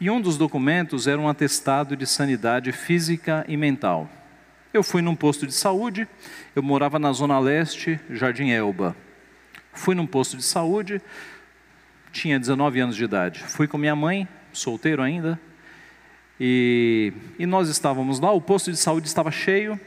E 0.00 0.10
um 0.10 0.20
dos 0.20 0.36
documentos 0.36 1.06
era 1.06 1.20
um 1.20 1.28
atestado 1.28 1.96
de 1.96 2.08
sanidade 2.08 2.72
física 2.72 3.44
e 3.46 3.56
mental. 3.56 4.10
Eu 4.72 4.82
fui 4.82 5.00
num 5.00 5.14
posto 5.14 5.46
de 5.46 5.54
saúde, 5.54 6.08
eu 6.56 6.62
morava 6.62 6.98
na 6.98 7.12
Zona 7.12 7.38
Leste, 7.38 8.00
Jardim 8.10 8.50
Elba. 8.50 8.96
Fui 9.72 9.94
num 9.94 10.08
posto 10.08 10.36
de 10.36 10.42
saúde, 10.42 11.00
tinha 12.10 12.36
19 12.36 12.80
anos 12.80 12.96
de 12.96 13.04
idade. 13.04 13.44
Fui 13.44 13.68
com 13.68 13.78
minha 13.78 13.94
mãe, 13.94 14.26
solteiro 14.52 15.00
ainda, 15.00 15.40
e, 16.40 17.12
e 17.38 17.46
nós 17.46 17.68
estávamos 17.68 18.18
lá, 18.18 18.32
o 18.32 18.40
posto 18.40 18.72
de 18.72 18.76
saúde 18.76 19.06
estava 19.06 19.30
cheio, 19.30 19.78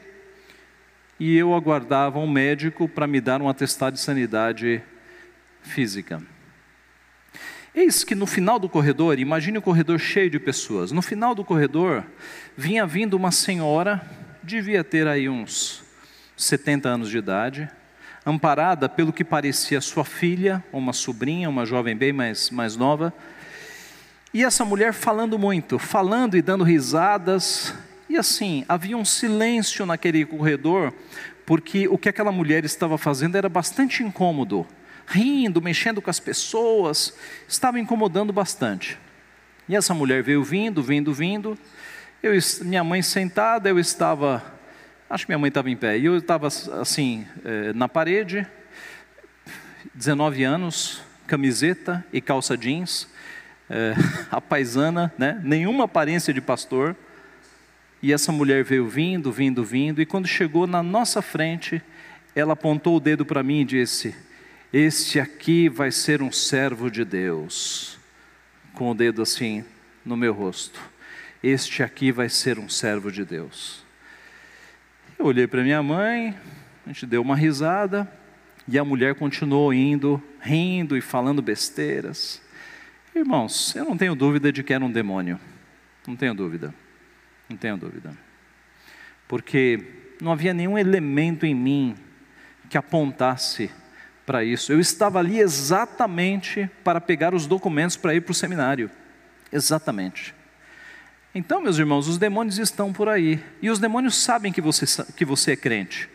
e 1.18 1.36
eu 1.36 1.54
aguardava 1.54 2.18
um 2.18 2.28
médico 2.28 2.88
para 2.88 3.06
me 3.06 3.20
dar 3.20 3.42
um 3.42 3.48
atestado 3.48 3.94
de 3.94 4.00
sanidade 4.00 4.82
física. 5.62 6.22
Eis 7.74 8.02
que 8.04 8.14
no 8.14 8.26
final 8.26 8.58
do 8.58 8.68
corredor, 8.68 9.18
imagine 9.18 9.58
o 9.58 9.62
corredor 9.62 9.98
cheio 9.98 10.30
de 10.30 10.38
pessoas, 10.38 10.90
no 10.90 11.02
final 11.02 11.34
do 11.34 11.44
corredor 11.44 12.04
vinha 12.56 12.86
vindo 12.86 13.14
uma 13.14 13.30
senhora, 13.30 14.02
devia 14.42 14.82
ter 14.82 15.06
aí 15.06 15.28
uns 15.28 15.82
70 16.36 16.88
anos 16.88 17.10
de 17.10 17.18
idade, 17.18 17.68
amparada 18.24 18.88
pelo 18.88 19.12
que 19.12 19.24
parecia 19.24 19.80
sua 19.80 20.04
filha, 20.04 20.62
uma 20.72 20.92
sobrinha, 20.92 21.48
uma 21.48 21.64
jovem 21.64 21.96
bem 21.96 22.12
mais, 22.12 22.50
mais 22.50 22.76
nova. 22.76 23.12
E 24.32 24.44
essa 24.44 24.64
mulher 24.64 24.92
falando 24.92 25.38
muito, 25.38 25.78
falando 25.78 26.36
e 26.36 26.42
dando 26.42 26.64
risadas. 26.64 27.74
E 28.08 28.16
assim, 28.16 28.64
havia 28.68 28.96
um 28.96 29.04
silêncio 29.04 29.84
naquele 29.84 30.24
corredor, 30.24 30.92
porque 31.44 31.88
o 31.88 31.98
que 31.98 32.08
aquela 32.08 32.32
mulher 32.32 32.64
estava 32.64 32.96
fazendo 32.96 33.36
era 33.36 33.48
bastante 33.48 34.02
incômodo. 34.02 34.66
Rindo, 35.06 35.62
mexendo 35.62 36.02
com 36.02 36.10
as 36.10 36.20
pessoas, 36.20 37.14
estava 37.46 37.78
incomodando 37.78 38.32
bastante. 38.32 38.98
E 39.68 39.76
essa 39.76 39.94
mulher 39.94 40.22
veio 40.22 40.42
vindo, 40.42 40.82
vindo, 40.82 41.12
vindo. 41.12 41.58
Eu, 42.22 42.32
minha 42.62 42.84
mãe 42.84 43.02
sentada, 43.02 43.68
eu 43.68 43.78
estava 43.78 44.58
Acho 45.10 45.24
que 45.24 45.30
minha 45.30 45.38
mãe 45.38 45.48
estava 45.48 45.70
em 45.70 45.76
pé. 45.76 45.96
E 45.96 46.04
eu 46.04 46.18
estava 46.18 46.48
assim, 46.48 47.26
eh, 47.42 47.72
na 47.72 47.88
parede, 47.88 48.46
19 49.94 50.44
anos, 50.44 51.00
camiseta 51.26 52.04
e 52.12 52.20
calça 52.20 52.58
jeans, 52.58 53.08
é, 53.70 53.94
a 54.30 54.38
paisana, 54.38 55.10
né? 55.16 55.40
nenhuma 55.42 55.84
aparência 55.84 56.32
de 56.34 56.42
pastor. 56.42 56.94
E 58.02 58.12
essa 58.12 58.30
mulher 58.30 58.62
veio 58.62 58.86
vindo, 58.86 59.32
vindo, 59.32 59.64
vindo, 59.64 60.00
e 60.00 60.06
quando 60.06 60.26
chegou 60.26 60.66
na 60.66 60.82
nossa 60.82 61.20
frente, 61.20 61.82
ela 62.34 62.52
apontou 62.52 62.96
o 62.96 63.00
dedo 63.00 63.26
para 63.26 63.42
mim 63.42 63.60
e 63.60 63.64
disse: 63.64 64.14
Este 64.72 65.18
aqui 65.18 65.68
vai 65.68 65.90
ser 65.90 66.22
um 66.22 66.30
servo 66.30 66.90
de 66.90 67.04
Deus. 67.04 67.98
Com 68.74 68.90
o 68.90 68.94
dedo 68.94 69.22
assim 69.22 69.64
no 70.04 70.16
meu 70.16 70.32
rosto. 70.32 70.80
Este 71.42 71.82
aqui 71.82 72.12
vai 72.12 72.28
ser 72.28 72.58
um 72.58 72.68
servo 72.68 73.10
de 73.10 73.24
Deus. 73.24 73.84
Eu 75.18 75.26
olhei 75.26 75.48
para 75.48 75.62
minha 75.62 75.82
mãe, 75.82 76.36
a 76.86 76.88
gente 76.88 77.04
deu 77.06 77.20
uma 77.20 77.34
risada, 77.34 78.10
e 78.68 78.78
a 78.78 78.84
mulher 78.84 79.16
continuou 79.16 79.72
indo, 79.72 80.22
rindo 80.40 80.96
e 80.96 81.00
falando 81.00 81.42
besteiras. 81.42 82.40
Irmãos, 83.14 83.74
eu 83.74 83.84
não 83.84 83.96
tenho 83.96 84.14
dúvida 84.14 84.52
de 84.52 84.62
que 84.62 84.72
era 84.72 84.84
um 84.84 84.90
demônio. 84.90 85.40
Não 86.06 86.14
tenho 86.14 86.34
dúvida. 86.34 86.72
Não 87.48 87.56
tenho 87.56 87.76
dúvida. 87.76 88.16
Porque 89.26 89.82
não 90.20 90.32
havia 90.32 90.52
nenhum 90.52 90.76
elemento 90.76 91.46
em 91.46 91.54
mim 91.54 91.96
que 92.68 92.76
apontasse 92.76 93.70
para 94.26 94.44
isso. 94.44 94.72
Eu 94.72 94.80
estava 94.80 95.18
ali 95.18 95.38
exatamente 95.38 96.68
para 96.84 97.00
pegar 97.00 97.34
os 97.34 97.46
documentos 97.46 97.96
para 97.96 98.14
ir 98.14 98.20
para 98.20 98.32
o 98.32 98.34
seminário. 98.34 98.90
Exatamente. 99.50 100.34
Então, 101.34 101.60
meus 101.60 101.78
irmãos, 101.78 102.08
os 102.08 102.18
demônios 102.18 102.58
estão 102.58 102.92
por 102.92 103.08
aí. 103.08 103.42
E 103.62 103.70
os 103.70 103.78
demônios 103.78 104.16
sabem 104.16 104.52
que 104.52 104.60
você, 104.60 104.84
que 105.16 105.24
você 105.24 105.52
é 105.52 105.56
crente. 105.56 106.08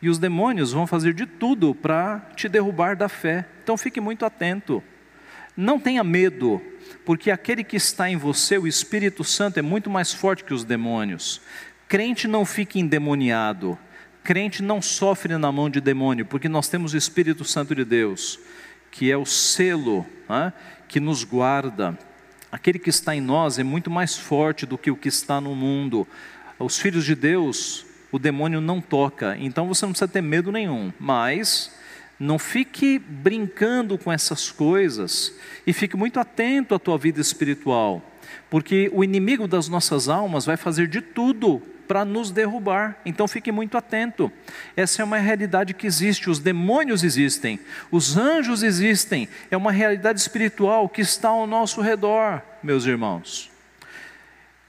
E 0.00 0.08
os 0.08 0.18
demônios 0.18 0.72
vão 0.72 0.86
fazer 0.86 1.12
de 1.12 1.26
tudo 1.26 1.74
para 1.74 2.20
te 2.36 2.48
derrubar 2.48 2.96
da 2.96 3.08
fé. 3.08 3.46
Então, 3.62 3.76
fique 3.76 4.00
muito 4.00 4.24
atento. 4.24 4.82
Não 5.60 5.80
tenha 5.80 6.04
medo, 6.04 6.62
porque 7.04 7.30
aquele 7.30 7.64
que 7.64 7.76
está 7.76 8.08
em 8.08 8.16
você, 8.16 8.56
o 8.56 8.66
Espírito 8.66 9.24
Santo, 9.24 9.58
é 9.58 9.62
muito 9.62 9.90
mais 9.90 10.12
forte 10.12 10.44
que 10.44 10.54
os 10.54 10.64
demônios. 10.64 11.40
Crente 11.88 12.28
não 12.28 12.44
fica 12.44 12.78
endemoniado. 12.78 13.76
Crente 14.22 14.62
não 14.62 14.80
sofre 14.80 15.36
na 15.36 15.50
mão 15.50 15.68
de 15.68 15.80
demônio, 15.80 16.24
porque 16.24 16.48
nós 16.48 16.68
temos 16.68 16.94
o 16.94 16.96
Espírito 16.96 17.44
Santo 17.44 17.74
de 17.74 17.84
Deus, 17.84 18.38
que 18.90 19.10
é 19.10 19.16
o 19.16 19.26
selo 19.26 20.06
né, 20.28 20.52
que 20.86 21.00
nos 21.00 21.24
guarda 21.24 21.98
Aquele 22.50 22.78
que 22.78 22.88
está 22.88 23.14
em 23.14 23.20
nós 23.20 23.58
é 23.58 23.62
muito 23.62 23.90
mais 23.90 24.16
forte 24.16 24.64
do 24.64 24.78
que 24.78 24.90
o 24.90 24.96
que 24.96 25.08
está 25.08 25.38
no 25.38 25.54
mundo. 25.54 26.08
Os 26.58 26.78
filhos 26.78 27.04
de 27.04 27.14
Deus, 27.14 27.84
o 28.10 28.18
demônio 28.18 28.58
não 28.60 28.80
toca, 28.80 29.36
então 29.38 29.68
você 29.68 29.84
não 29.84 29.92
precisa 29.92 30.08
ter 30.08 30.22
medo 30.22 30.50
nenhum, 30.50 30.90
mas 30.98 31.70
não 32.18 32.38
fique 32.38 32.98
brincando 32.98 33.96
com 33.96 34.12
essas 34.12 34.50
coisas 34.50 35.34
e 35.66 35.72
fique 35.72 35.96
muito 35.96 36.18
atento 36.18 36.74
à 36.74 36.78
tua 36.78 36.98
vida 36.98 37.20
espiritual, 37.20 38.02
porque 38.50 38.90
o 38.92 39.04
inimigo 39.04 39.46
das 39.46 39.68
nossas 39.68 40.08
almas 40.08 40.44
vai 40.44 40.56
fazer 40.56 40.88
de 40.88 41.00
tudo 41.00 41.62
para 41.88 42.04
nos 42.04 42.30
derrubar. 42.30 43.00
Então 43.04 43.26
fique 43.26 43.50
muito 43.50 43.78
atento. 43.78 44.30
Essa 44.76 45.00
é 45.00 45.04
uma 45.04 45.16
realidade 45.16 45.72
que 45.72 45.86
existe, 45.86 46.28
os 46.28 46.38
demônios 46.38 47.02
existem, 47.02 47.58
os 47.90 48.16
anjos 48.16 48.62
existem, 48.62 49.28
é 49.50 49.56
uma 49.56 49.72
realidade 49.72 50.20
espiritual 50.20 50.88
que 50.88 51.00
está 51.00 51.30
ao 51.30 51.46
nosso 51.46 51.80
redor, 51.80 52.42
meus 52.62 52.84
irmãos. 52.84 53.50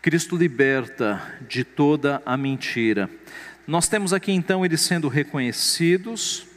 Cristo 0.01 0.37
liberta 0.37 1.21
de 1.47 1.65
toda 1.65 2.21
a 2.25 2.37
mentira. 2.37 3.09
Nós 3.67 3.89
temos 3.89 4.13
aqui 4.13 4.31
então 4.31 4.65
eles 4.65 4.79
sendo 4.79 5.09
reconhecidos, 5.09 6.47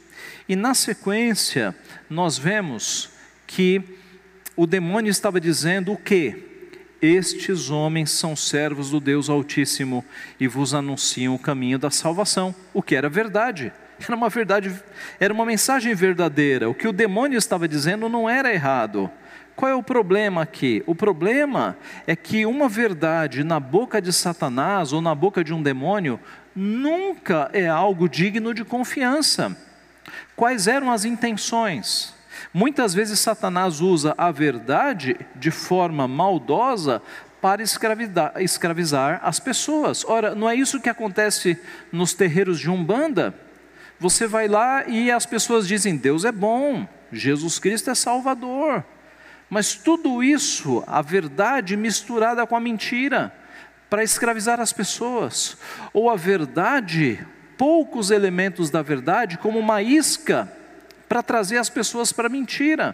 e 0.47 0.55
na 0.55 0.73
sequência 0.73 1.75
nós 2.09 2.37
vemos 2.37 3.09
que 3.47 3.81
o 4.55 4.67
demônio 4.67 5.09
estava 5.09 5.39
dizendo 5.39 5.93
o 5.93 5.97
que? 5.97 6.51
Estes 7.01 7.69
homens 7.69 8.11
são 8.11 8.35
servos 8.35 8.89
do 8.89 8.99
Deus 8.99 9.29
Altíssimo 9.29 10.05
e 10.39 10.47
vos 10.47 10.73
anunciam 10.73 11.35
o 11.35 11.39
caminho 11.39 11.77
da 11.77 11.91
salvação, 11.91 12.55
o 12.73 12.81
que 12.81 12.95
era 12.95 13.09
verdade. 13.09 13.73
Era 13.99 14.15
uma 14.15 14.29
verdade, 14.29 14.73
era 15.19 15.33
uma 15.33 15.45
mensagem 15.45 15.93
verdadeira. 15.93 16.69
O 16.69 16.73
que 16.73 16.87
o 16.87 16.93
demônio 16.93 17.37
estava 17.37 17.67
dizendo 17.67 18.07
não 18.07 18.29
era 18.29 18.53
errado. 18.53 19.09
Qual 19.55 19.69
é 19.69 19.75
o 19.75 19.83
problema 19.83 20.41
aqui? 20.41 20.81
O 20.87 20.95
problema 20.95 21.77
é 22.07 22.15
que 22.15 22.45
uma 22.45 22.67
verdade 22.67 23.43
na 23.43 23.59
boca 23.59 24.01
de 24.01 24.11
Satanás 24.11 24.91
ou 24.93 25.01
na 25.01 25.13
boca 25.13 25.43
de 25.43 25.53
um 25.53 25.61
demônio 25.61 26.19
nunca 26.55 27.49
é 27.53 27.67
algo 27.67 28.09
digno 28.09 28.53
de 28.53 28.65
confiança. 28.65 29.55
Quais 30.35 30.67
eram 30.67 30.91
as 30.91 31.05
intenções? 31.05 32.13
Muitas 32.53 32.93
vezes 32.93 33.19
Satanás 33.19 33.81
usa 33.81 34.13
a 34.17 34.31
verdade 34.31 35.15
de 35.35 35.51
forma 35.51 36.07
maldosa 36.07 37.01
para 37.41 37.61
escravizar 37.61 39.19
as 39.21 39.39
pessoas. 39.39 40.05
Ora, 40.05 40.33
não 40.33 40.49
é 40.49 40.55
isso 40.55 40.79
que 40.79 40.89
acontece 40.89 41.59
nos 41.91 42.13
terreiros 42.13 42.59
de 42.59 42.69
Umbanda? 42.69 43.35
Você 43.99 44.27
vai 44.27 44.47
lá 44.47 44.87
e 44.87 45.11
as 45.11 45.25
pessoas 45.25 45.67
dizem: 45.67 45.97
Deus 45.97 46.25
é 46.25 46.31
bom, 46.31 46.87
Jesus 47.11 47.59
Cristo 47.59 47.89
é 47.89 47.95
Salvador. 47.95 48.83
Mas 49.49 49.75
tudo 49.75 50.23
isso, 50.23 50.83
a 50.87 51.01
verdade 51.01 51.77
misturada 51.77 52.45
com 52.47 52.55
a 52.55 52.59
mentira, 52.59 53.33
para 53.89 54.03
escravizar 54.03 54.59
as 54.59 54.73
pessoas. 54.73 55.57
Ou 55.93 56.09
a 56.09 56.15
verdade, 56.15 57.25
poucos 57.63 58.11
elementos 58.11 58.69
da 58.69 58.81
verdade, 58.81 59.37
como 59.37 59.57
uma 59.57 59.81
isca 59.81 60.51
para 61.07 61.23
trazer 61.23 61.57
as 61.57 61.69
pessoas 61.69 62.11
para 62.11 62.27
a 62.27 62.29
mentira. 62.29 62.93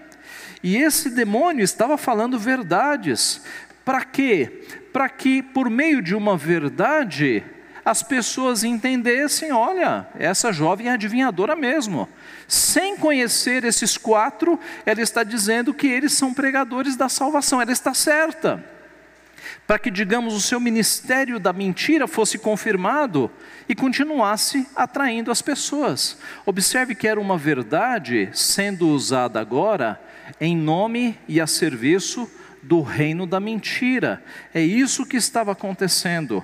E 0.61 0.77
esse 0.77 1.09
demônio 1.09 1.63
estava 1.63 1.97
falando 1.97 2.37
verdades. 2.37 3.41
Para 3.83 4.05
quê? 4.05 4.61
Para 4.93 5.09
que 5.09 5.41
por 5.41 5.71
meio 5.71 6.03
de 6.03 6.13
uma 6.13 6.37
verdade 6.37 7.43
as 7.83 8.03
pessoas 8.03 8.63
entendessem: 8.63 9.51
olha, 9.51 10.07
essa 10.13 10.53
jovem 10.53 10.87
é 10.87 10.91
adivinhadora 10.91 11.55
mesmo. 11.55 12.07
Sem 12.47 12.95
conhecer 12.95 13.63
esses 13.63 13.97
quatro, 13.97 14.59
ela 14.85 15.01
está 15.01 15.23
dizendo 15.23 15.73
que 15.73 15.87
eles 15.87 16.13
são 16.13 16.31
pregadores 16.31 16.95
da 16.95 17.09
salvação, 17.09 17.59
ela 17.59 17.71
está 17.71 17.95
certa. 17.95 18.63
Para 19.65 19.79
que, 19.79 19.91
digamos, 19.91 20.33
o 20.33 20.41
seu 20.41 20.59
ministério 20.59 21.39
da 21.39 21.53
mentira 21.53 22.07
fosse 22.07 22.37
confirmado 22.37 23.29
e 23.67 23.75
continuasse 23.75 24.67
atraindo 24.75 25.31
as 25.31 25.41
pessoas. 25.41 26.17
Observe 26.45 26.95
que 26.95 27.07
era 27.07 27.19
uma 27.19 27.37
verdade 27.37 28.29
sendo 28.33 28.87
usada 28.89 29.39
agora 29.39 29.99
em 30.39 30.55
nome 30.55 31.17
e 31.27 31.39
a 31.39 31.47
serviço 31.47 32.29
do 32.61 32.81
reino 32.81 33.25
da 33.25 33.39
mentira. 33.39 34.23
É 34.53 34.61
isso 34.61 35.05
que 35.05 35.17
estava 35.17 35.51
acontecendo. 35.51 36.43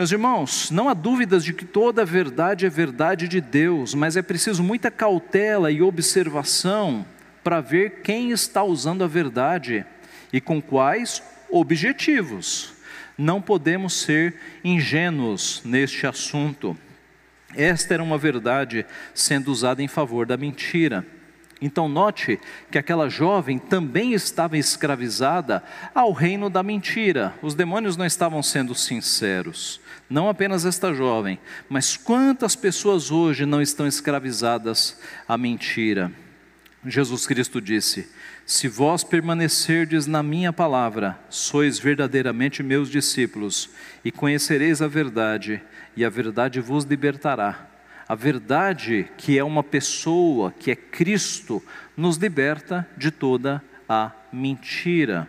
Meus 0.00 0.12
irmãos, 0.12 0.70
não 0.70 0.88
há 0.88 0.94
dúvidas 0.94 1.44
de 1.44 1.52
que 1.52 1.64
toda 1.64 2.06
verdade 2.06 2.64
é 2.64 2.70
verdade 2.70 3.28
de 3.28 3.40
Deus, 3.40 3.94
mas 3.94 4.16
é 4.16 4.22
preciso 4.22 4.62
muita 4.62 4.90
cautela 4.90 5.70
e 5.70 5.82
observação 5.82 7.04
para 7.44 7.60
ver 7.60 8.00
quem 8.02 8.30
está 8.30 8.62
usando 8.62 9.04
a 9.04 9.06
verdade 9.06 9.84
e 10.32 10.40
com 10.40 10.60
quais 10.60 11.22
objetivos. 11.50 12.72
Não 13.16 13.40
podemos 13.40 13.94
ser 13.94 14.34
ingênuos 14.64 15.62
neste 15.64 16.06
assunto. 16.06 16.76
Esta 17.54 17.94
era 17.94 18.02
uma 18.02 18.16
verdade 18.16 18.86
sendo 19.14 19.50
usada 19.50 19.82
em 19.82 19.88
favor 19.88 20.26
da 20.26 20.36
mentira. 20.36 21.06
Então, 21.62 21.88
note 21.88 22.40
que 22.70 22.78
aquela 22.78 23.10
jovem 23.10 23.58
também 23.58 24.14
estava 24.14 24.56
escravizada 24.56 25.62
ao 25.94 26.10
reino 26.12 26.48
da 26.48 26.62
mentira. 26.62 27.34
Os 27.42 27.54
demônios 27.54 27.98
não 27.98 28.06
estavam 28.06 28.42
sendo 28.42 28.74
sinceros. 28.74 29.80
Não 30.08 30.28
apenas 30.28 30.64
esta 30.64 30.94
jovem, 30.94 31.38
mas 31.68 31.96
quantas 31.96 32.56
pessoas 32.56 33.10
hoje 33.10 33.44
não 33.44 33.60
estão 33.60 33.86
escravizadas 33.86 34.98
à 35.28 35.36
mentira? 35.36 36.10
Jesus 36.86 37.26
Cristo 37.26 37.60
disse: 37.60 38.08
Se 38.46 38.66
vós 38.68 39.04
permanecerdes 39.04 40.06
na 40.06 40.22
minha 40.22 40.52
palavra, 40.52 41.18
sois 41.28 41.78
verdadeiramente 41.78 42.62
meus 42.62 42.90
discípulos, 42.90 43.70
e 44.04 44.10
conhecereis 44.10 44.82
a 44.82 44.88
verdade, 44.88 45.62
e 45.96 46.04
a 46.04 46.10
verdade 46.10 46.60
vos 46.60 46.84
libertará. 46.84 47.68
A 48.08 48.14
verdade, 48.16 49.08
que 49.16 49.38
é 49.38 49.44
uma 49.44 49.62
pessoa, 49.62 50.52
que 50.58 50.70
é 50.70 50.74
Cristo, 50.74 51.62
nos 51.96 52.16
liberta 52.16 52.88
de 52.96 53.10
toda 53.10 53.62
a 53.88 54.10
mentira. 54.32 55.28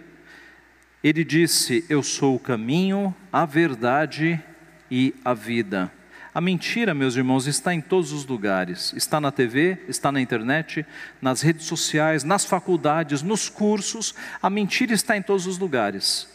Ele 1.04 1.24
disse: 1.24 1.86
Eu 1.90 2.02
sou 2.02 2.36
o 2.36 2.40
caminho, 2.40 3.16
a 3.32 3.46
verdade 3.46 4.42
e 4.90 5.14
a 5.24 5.34
vida. 5.34 5.92
A 6.34 6.40
mentira, 6.40 6.94
meus 6.94 7.18
irmãos, 7.18 7.46
está 7.46 7.74
em 7.74 7.82
todos 7.82 8.14
os 8.14 8.26
lugares. 8.26 8.94
Está 8.96 9.20
na 9.20 9.34
TV, 9.34 9.78
está 9.90 10.14
na 10.14 10.22
internet, 10.22 10.86
nas 11.22 11.42
redes 11.42 11.66
sociais, 11.66 12.24
nas 12.24 12.46
faculdades, 12.46 13.22
nos 13.22 13.50
cursos. 13.50 14.16
A 14.42 14.50
mentira 14.50 14.94
está 14.94 15.18
em 15.18 15.22
todos 15.22 15.46
os 15.46 15.58
lugares. 15.58 16.30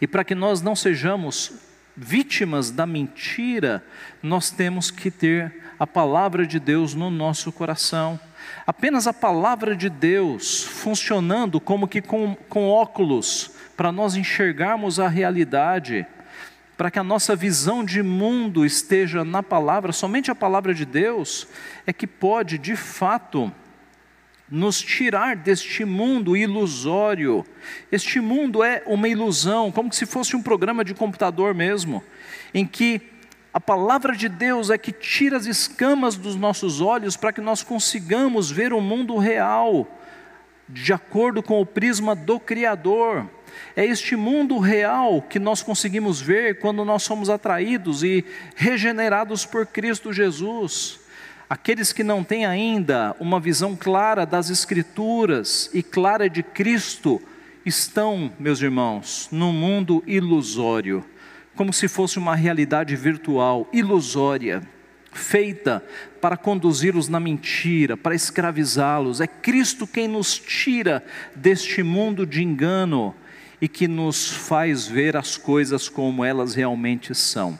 E 0.00 0.06
para 0.06 0.22
que 0.22 0.36
nós 0.36 0.62
não 0.62 0.76
sejamos 0.76 1.52
vítimas 1.96 2.70
da 2.70 2.86
mentira, 2.86 3.84
nós 4.22 4.50
temos 4.50 4.88
que 4.88 5.10
ter 5.10 5.52
a 5.80 5.86
palavra 5.86 6.46
de 6.46 6.60
Deus 6.60 6.94
no 6.94 7.10
nosso 7.10 7.50
coração. 7.50 8.20
Apenas 8.64 9.08
a 9.08 9.12
palavra 9.12 9.74
de 9.74 9.90
Deus 9.90 10.62
funcionando 10.62 11.58
como 11.58 11.88
que 11.88 12.00
com, 12.00 12.36
com 12.48 12.68
óculos, 12.68 13.50
para 13.76 13.90
nós 13.90 14.14
enxergarmos 14.14 15.00
a 15.00 15.08
realidade, 15.08 16.06
para 16.80 16.90
que 16.90 16.98
a 16.98 17.04
nossa 17.04 17.36
visão 17.36 17.84
de 17.84 18.02
mundo 18.02 18.64
esteja 18.64 19.22
na 19.22 19.42
palavra, 19.42 19.92
somente 19.92 20.30
a 20.30 20.34
palavra 20.34 20.72
de 20.72 20.86
Deus, 20.86 21.46
é 21.86 21.92
que 21.92 22.06
pode, 22.06 22.56
de 22.56 22.74
fato, 22.74 23.52
nos 24.50 24.80
tirar 24.80 25.36
deste 25.36 25.84
mundo 25.84 26.34
ilusório. 26.34 27.44
Este 27.92 28.18
mundo 28.18 28.64
é 28.64 28.82
uma 28.86 29.06
ilusão, 29.08 29.70
como 29.70 29.92
se 29.92 30.06
fosse 30.06 30.34
um 30.34 30.42
programa 30.42 30.82
de 30.82 30.94
computador 30.94 31.54
mesmo, 31.54 32.02
em 32.54 32.66
que 32.66 33.02
a 33.52 33.60
palavra 33.60 34.16
de 34.16 34.30
Deus 34.30 34.70
é 34.70 34.78
que 34.78 34.90
tira 34.90 35.36
as 35.36 35.44
escamas 35.44 36.16
dos 36.16 36.34
nossos 36.34 36.80
olhos 36.80 37.14
para 37.14 37.30
que 37.30 37.42
nós 37.42 37.62
consigamos 37.62 38.50
ver 38.50 38.72
o 38.72 38.80
mundo 38.80 39.18
real, 39.18 39.86
de 40.66 40.94
acordo 40.94 41.42
com 41.42 41.60
o 41.60 41.66
prisma 41.66 42.16
do 42.16 42.40
Criador. 42.40 43.28
É 43.76 43.84
este 43.84 44.16
mundo 44.16 44.58
real 44.58 45.22
que 45.22 45.38
nós 45.38 45.62
conseguimos 45.62 46.20
ver 46.20 46.58
quando 46.58 46.84
nós 46.84 47.02
somos 47.02 47.30
atraídos 47.30 48.02
e 48.02 48.24
regenerados 48.56 49.44
por 49.44 49.66
Cristo 49.66 50.12
Jesus. 50.12 51.00
Aqueles 51.48 51.92
que 51.92 52.04
não 52.04 52.22
têm 52.22 52.46
ainda 52.46 53.14
uma 53.18 53.40
visão 53.40 53.74
clara 53.74 54.24
das 54.24 54.50
Escrituras 54.50 55.70
e 55.74 55.82
clara 55.82 56.30
de 56.30 56.42
Cristo, 56.42 57.20
estão, 57.64 58.32
meus 58.38 58.62
irmãos, 58.62 59.28
num 59.30 59.52
mundo 59.52 60.02
ilusório 60.06 61.04
como 61.60 61.74
se 61.74 61.88
fosse 61.88 62.18
uma 62.18 62.34
realidade 62.34 62.96
virtual, 62.96 63.68
ilusória, 63.70 64.62
feita 65.12 65.84
para 66.18 66.34
conduzi-los 66.34 67.06
na 67.06 67.20
mentira, 67.20 67.98
para 67.98 68.14
escravizá-los. 68.14 69.20
É 69.20 69.26
Cristo 69.26 69.86
quem 69.86 70.08
nos 70.08 70.38
tira 70.38 71.04
deste 71.36 71.82
mundo 71.82 72.24
de 72.24 72.42
engano 72.42 73.14
e 73.60 73.68
que 73.68 73.86
nos 73.86 74.28
faz 74.28 74.86
ver 74.86 75.16
as 75.16 75.36
coisas 75.36 75.88
como 75.88 76.24
elas 76.24 76.54
realmente 76.54 77.14
são. 77.14 77.58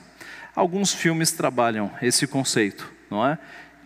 Alguns 0.54 0.92
filmes 0.92 1.30
trabalham 1.32 1.90
esse 2.02 2.26
conceito, 2.26 2.90
não 3.10 3.26
é? 3.26 3.38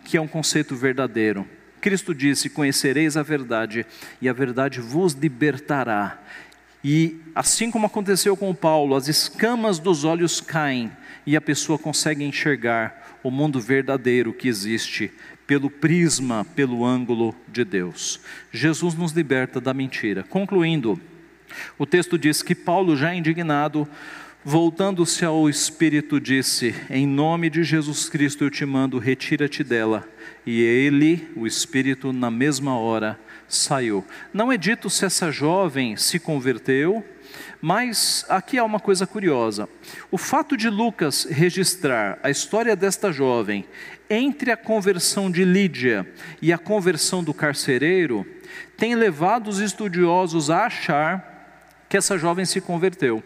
Que 0.03 0.17
é 0.17 0.21
um 0.21 0.27
conceito 0.27 0.75
verdadeiro. 0.75 1.47
Cristo 1.81 2.15
disse: 2.15 2.49
Conhecereis 2.49 3.17
a 3.17 3.23
verdade, 3.23 3.85
e 4.21 4.27
a 4.27 4.33
verdade 4.33 4.79
vos 4.79 5.13
libertará. 5.13 6.19
E 6.83 7.19
assim 7.33 7.69
como 7.71 7.87
aconteceu 7.87 8.37
com 8.37 8.53
Paulo, 8.53 8.95
as 8.95 9.07
escamas 9.07 9.79
dos 9.79 10.03
olhos 10.03 10.39
caem 10.39 10.91
e 11.25 11.35
a 11.35 11.41
pessoa 11.41 11.79
consegue 11.79 12.23
enxergar 12.23 13.19
o 13.23 13.31
mundo 13.31 13.59
verdadeiro 13.59 14.31
que 14.33 14.47
existe 14.47 15.11
pelo 15.47 15.69
prisma, 15.69 16.45
pelo 16.55 16.85
ângulo 16.85 17.35
de 17.47 17.63
Deus. 17.63 18.19
Jesus 18.51 18.93
nos 18.93 19.11
liberta 19.11 19.59
da 19.59 19.73
mentira. 19.73 20.23
Concluindo, 20.23 20.99
o 21.77 21.85
texto 21.85 22.17
diz 22.17 22.41
que 22.41 22.55
Paulo, 22.55 22.95
já 22.95 23.13
indignado, 23.13 23.87
voltando-se 24.43 25.25
ao 25.25 25.49
Espírito, 25.49 26.19
disse: 26.19 26.75
Em 26.89 27.07
nome 27.07 27.49
de 27.49 27.63
Jesus 27.63 28.07
Cristo 28.07 28.43
eu 28.43 28.51
te 28.51 28.65
mando, 28.65 28.99
retira-te 28.99 29.63
dela. 29.63 30.07
E 30.45 30.61
ele, 30.61 31.27
o 31.35 31.47
Espírito, 31.47 32.13
na 32.13 32.29
mesma 32.29 32.77
hora, 32.77 33.19
saiu. 33.47 34.05
Não 34.33 34.51
é 34.51 34.57
dito 34.57 34.89
se 34.89 35.05
essa 35.05 35.31
jovem 35.31 35.97
se 35.97 36.19
converteu, 36.19 37.03
mas 37.61 38.25
aqui 38.29 38.57
há 38.57 38.63
uma 38.63 38.79
coisa 38.79 39.07
curiosa. 39.07 39.67
O 40.11 40.17
fato 40.17 40.55
de 40.55 40.69
Lucas 40.69 41.25
registrar 41.25 42.19
a 42.21 42.29
história 42.29 42.75
desta 42.75 43.11
jovem 43.11 43.65
entre 44.09 44.51
a 44.51 44.57
conversão 44.57 45.31
de 45.31 45.43
Lídia 45.43 46.07
e 46.41 46.53
a 46.53 46.57
conversão 46.57 47.23
do 47.23 47.33
carcereiro 47.33 48.25
tem 48.77 48.93
levado 48.93 49.47
os 49.47 49.59
estudiosos 49.59 50.49
a 50.49 50.65
achar 50.65 51.34
que 51.95 51.99
essa 51.99 52.17
jovem 52.17 52.43
se 52.43 52.59
converteu 52.59 53.23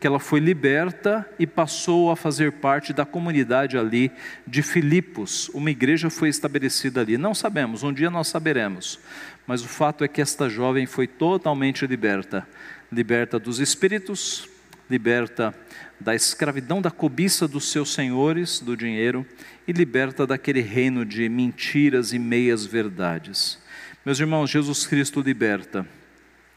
que 0.00 0.04
ela 0.04 0.18
foi 0.18 0.40
liberta 0.40 1.24
e 1.38 1.46
passou 1.46 2.10
a 2.10 2.16
fazer 2.16 2.50
parte 2.50 2.92
da 2.92 3.06
comunidade 3.06 3.78
ali 3.78 4.10
de 4.44 4.60
Filipos. 4.60 5.48
Uma 5.50 5.70
igreja 5.70 6.10
foi 6.10 6.28
estabelecida 6.28 7.00
ali. 7.00 7.16
Não 7.16 7.32
sabemos, 7.32 7.84
um 7.84 7.92
dia 7.92 8.10
nós 8.10 8.26
saberemos. 8.26 8.98
Mas 9.46 9.62
o 9.62 9.68
fato 9.68 10.02
é 10.02 10.08
que 10.08 10.20
esta 10.20 10.48
jovem 10.48 10.84
foi 10.84 11.06
totalmente 11.06 11.86
liberta 11.86 12.44
liberta 12.90 13.38
dos 13.38 13.60
espíritos, 13.60 14.48
liberta 14.90 15.54
da 16.00 16.12
escravidão 16.12 16.82
da 16.82 16.90
cobiça 16.90 17.46
dos 17.46 17.70
seus 17.70 17.94
senhores, 17.94 18.58
do 18.58 18.76
dinheiro, 18.76 19.24
e 19.66 19.70
liberta 19.70 20.26
daquele 20.26 20.60
reino 20.60 21.04
de 21.04 21.28
mentiras 21.28 22.12
e 22.12 22.18
meias 22.18 22.66
verdades. 22.66 23.60
Meus 24.04 24.18
irmãos, 24.18 24.50
Jesus 24.50 24.88
Cristo 24.88 25.20
liberta 25.20 25.86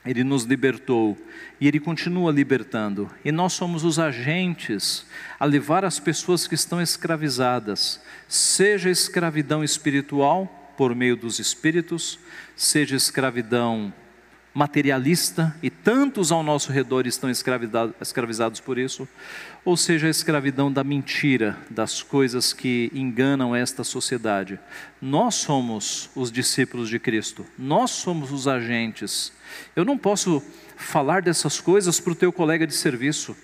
ele 0.06 0.24
nos 0.24 0.43
libertou 0.43 1.18
e 1.60 1.68
Ele 1.68 1.80
continua 1.80 2.32
libertando. 2.32 3.10
E 3.24 3.32
nós 3.32 3.54
somos 3.54 3.84
os 3.84 3.99
agentes 3.99 5.06
a 5.39 5.45
levar 5.45 5.86
as 5.86 5.99
pessoas 5.99 6.47
que 6.47 6.56
estão 6.56 6.82
escravizadas, 6.82 8.02
seja 8.28 8.89
escravidão 8.89 9.64
espiritual, 9.64 10.58
por 10.76 10.95
meio 10.95 11.16
dos 11.16 11.38
espíritos, 11.38 12.18
seja 12.56 12.95
escravidão 12.95 13.93
materialista 14.54 15.56
e 15.64 15.70
tantos 15.70 16.32
ao 16.32 16.43
nosso 16.43 16.72
redor 16.72 17.08
estão 17.08 17.30
escravizados 17.30 18.60
por 18.60 18.78
isso, 18.78 19.08
ou 19.64 19.78
seja, 19.78 20.08
a 20.08 20.10
escravidão 20.10 20.72
da 20.72 20.84
mentira, 20.84 21.58
das 21.70 22.02
coisas 22.02 22.52
que 22.52 22.91
enganam 22.93 23.56
esta 23.56 23.84
sociedade. 23.84 24.60
Nós 25.02 25.36
somos 25.36 26.10
os 26.16 26.32
discípulos 26.32 26.89
de 26.89 26.99
Cristo, 26.99 27.45
nós 27.58 27.91
somos 27.91 28.32
os 28.32 28.47
agentes. 28.47 29.32
Eu 29.76 29.86
não 29.86 29.97
posso 29.97 30.43
falar 30.76 31.22
dessas 31.22 31.62
coisas 31.62 31.99
para 31.99 32.12
o 32.12 32.16
teu 32.16 32.34
colega 32.34 32.68
de 32.68 32.76
serviço, 32.76 33.36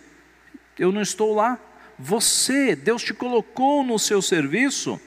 eu 0.77 0.91
não 0.91 1.01
estou 1.01 1.33
lá. 1.33 1.57
Você, 1.97 2.75
Deus 2.75 3.01
te 3.01 3.13
colocou 3.13 3.83
no 3.83 3.97
seu 3.97 4.21
serviço 4.21 4.99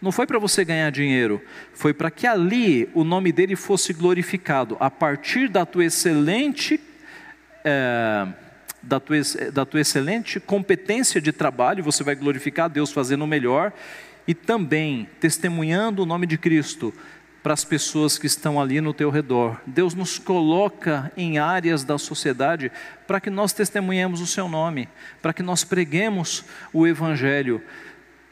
não 0.00 0.12
foi 0.12 0.26
para 0.26 0.38
você 0.38 0.64
ganhar 0.64 0.90
dinheiro, 0.90 1.42
foi 1.72 1.92
para 1.92 2.10
que 2.10 2.26
ali 2.26 2.88
o 2.94 3.04
nome 3.04 3.32
dele 3.32 3.56
fosse 3.56 3.92
glorificado, 3.92 4.76
a 4.80 4.90
partir 4.90 5.48
da 5.48 5.64
tua 5.64 5.84
excelente. 5.84 6.80
É, 7.64 8.26
da 8.82 9.00
tua, 9.00 9.16
da 9.50 9.64
tua 9.64 9.80
excelente 9.80 10.38
competência 10.38 11.18
de 11.18 11.32
trabalho, 11.32 11.82
você 11.82 12.04
vai 12.04 12.14
glorificar 12.14 12.68
Deus 12.68 12.92
fazendo 12.92 13.24
o 13.24 13.26
melhor 13.26 13.72
e 14.26 14.34
também 14.34 15.08
testemunhando 15.20 16.02
o 16.02 16.06
nome 16.06 16.26
de 16.26 16.36
Cristo 16.36 16.92
para 17.44 17.52
as 17.52 17.62
pessoas 17.62 18.16
que 18.16 18.26
estão 18.26 18.58
ali 18.58 18.80
no 18.80 18.94
teu 18.94 19.10
redor. 19.10 19.60
Deus 19.66 19.92
nos 19.92 20.18
coloca 20.18 21.12
em 21.14 21.36
áreas 21.36 21.84
da 21.84 21.98
sociedade 21.98 22.72
para 23.06 23.20
que 23.20 23.28
nós 23.28 23.52
testemunhemos 23.52 24.22
o 24.22 24.26
seu 24.26 24.48
nome, 24.48 24.88
para 25.20 25.34
que 25.34 25.42
nós 25.42 25.62
preguemos 25.62 26.42
o 26.72 26.86
evangelho 26.86 27.62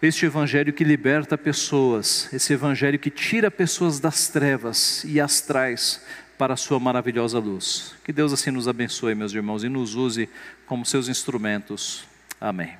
este 0.03 0.27
evangelho 0.27 0.73
que 0.73 0.83
liberta 0.83 1.39
pessoas, 1.39 2.29
esse 2.33 2.53
evangelho 2.53 2.99
que 2.99 3.11
tira 3.11 3.51
pessoas 3.51 4.01
das 4.01 4.29
trevas 4.29 5.05
e 5.05 5.21
as 5.21 5.41
traz 5.41 6.05
para 6.37 6.55
a 6.55 6.57
sua 6.57 6.81
maravilhosa 6.81 7.39
luz. 7.39 7.95
Que 8.05 8.13
Deus 8.13 8.33
assim 8.33 8.51
nos 8.51 8.67
abençoe, 8.67 9.15
meus 9.15 9.33
irmãos, 9.33 9.63
e 9.63 9.69
nos 9.69 9.95
use 9.95 10.29
como 10.67 10.85
seus 10.85 11.09
instrumentos. 11.09 12.05
Amém. 12.41 12.77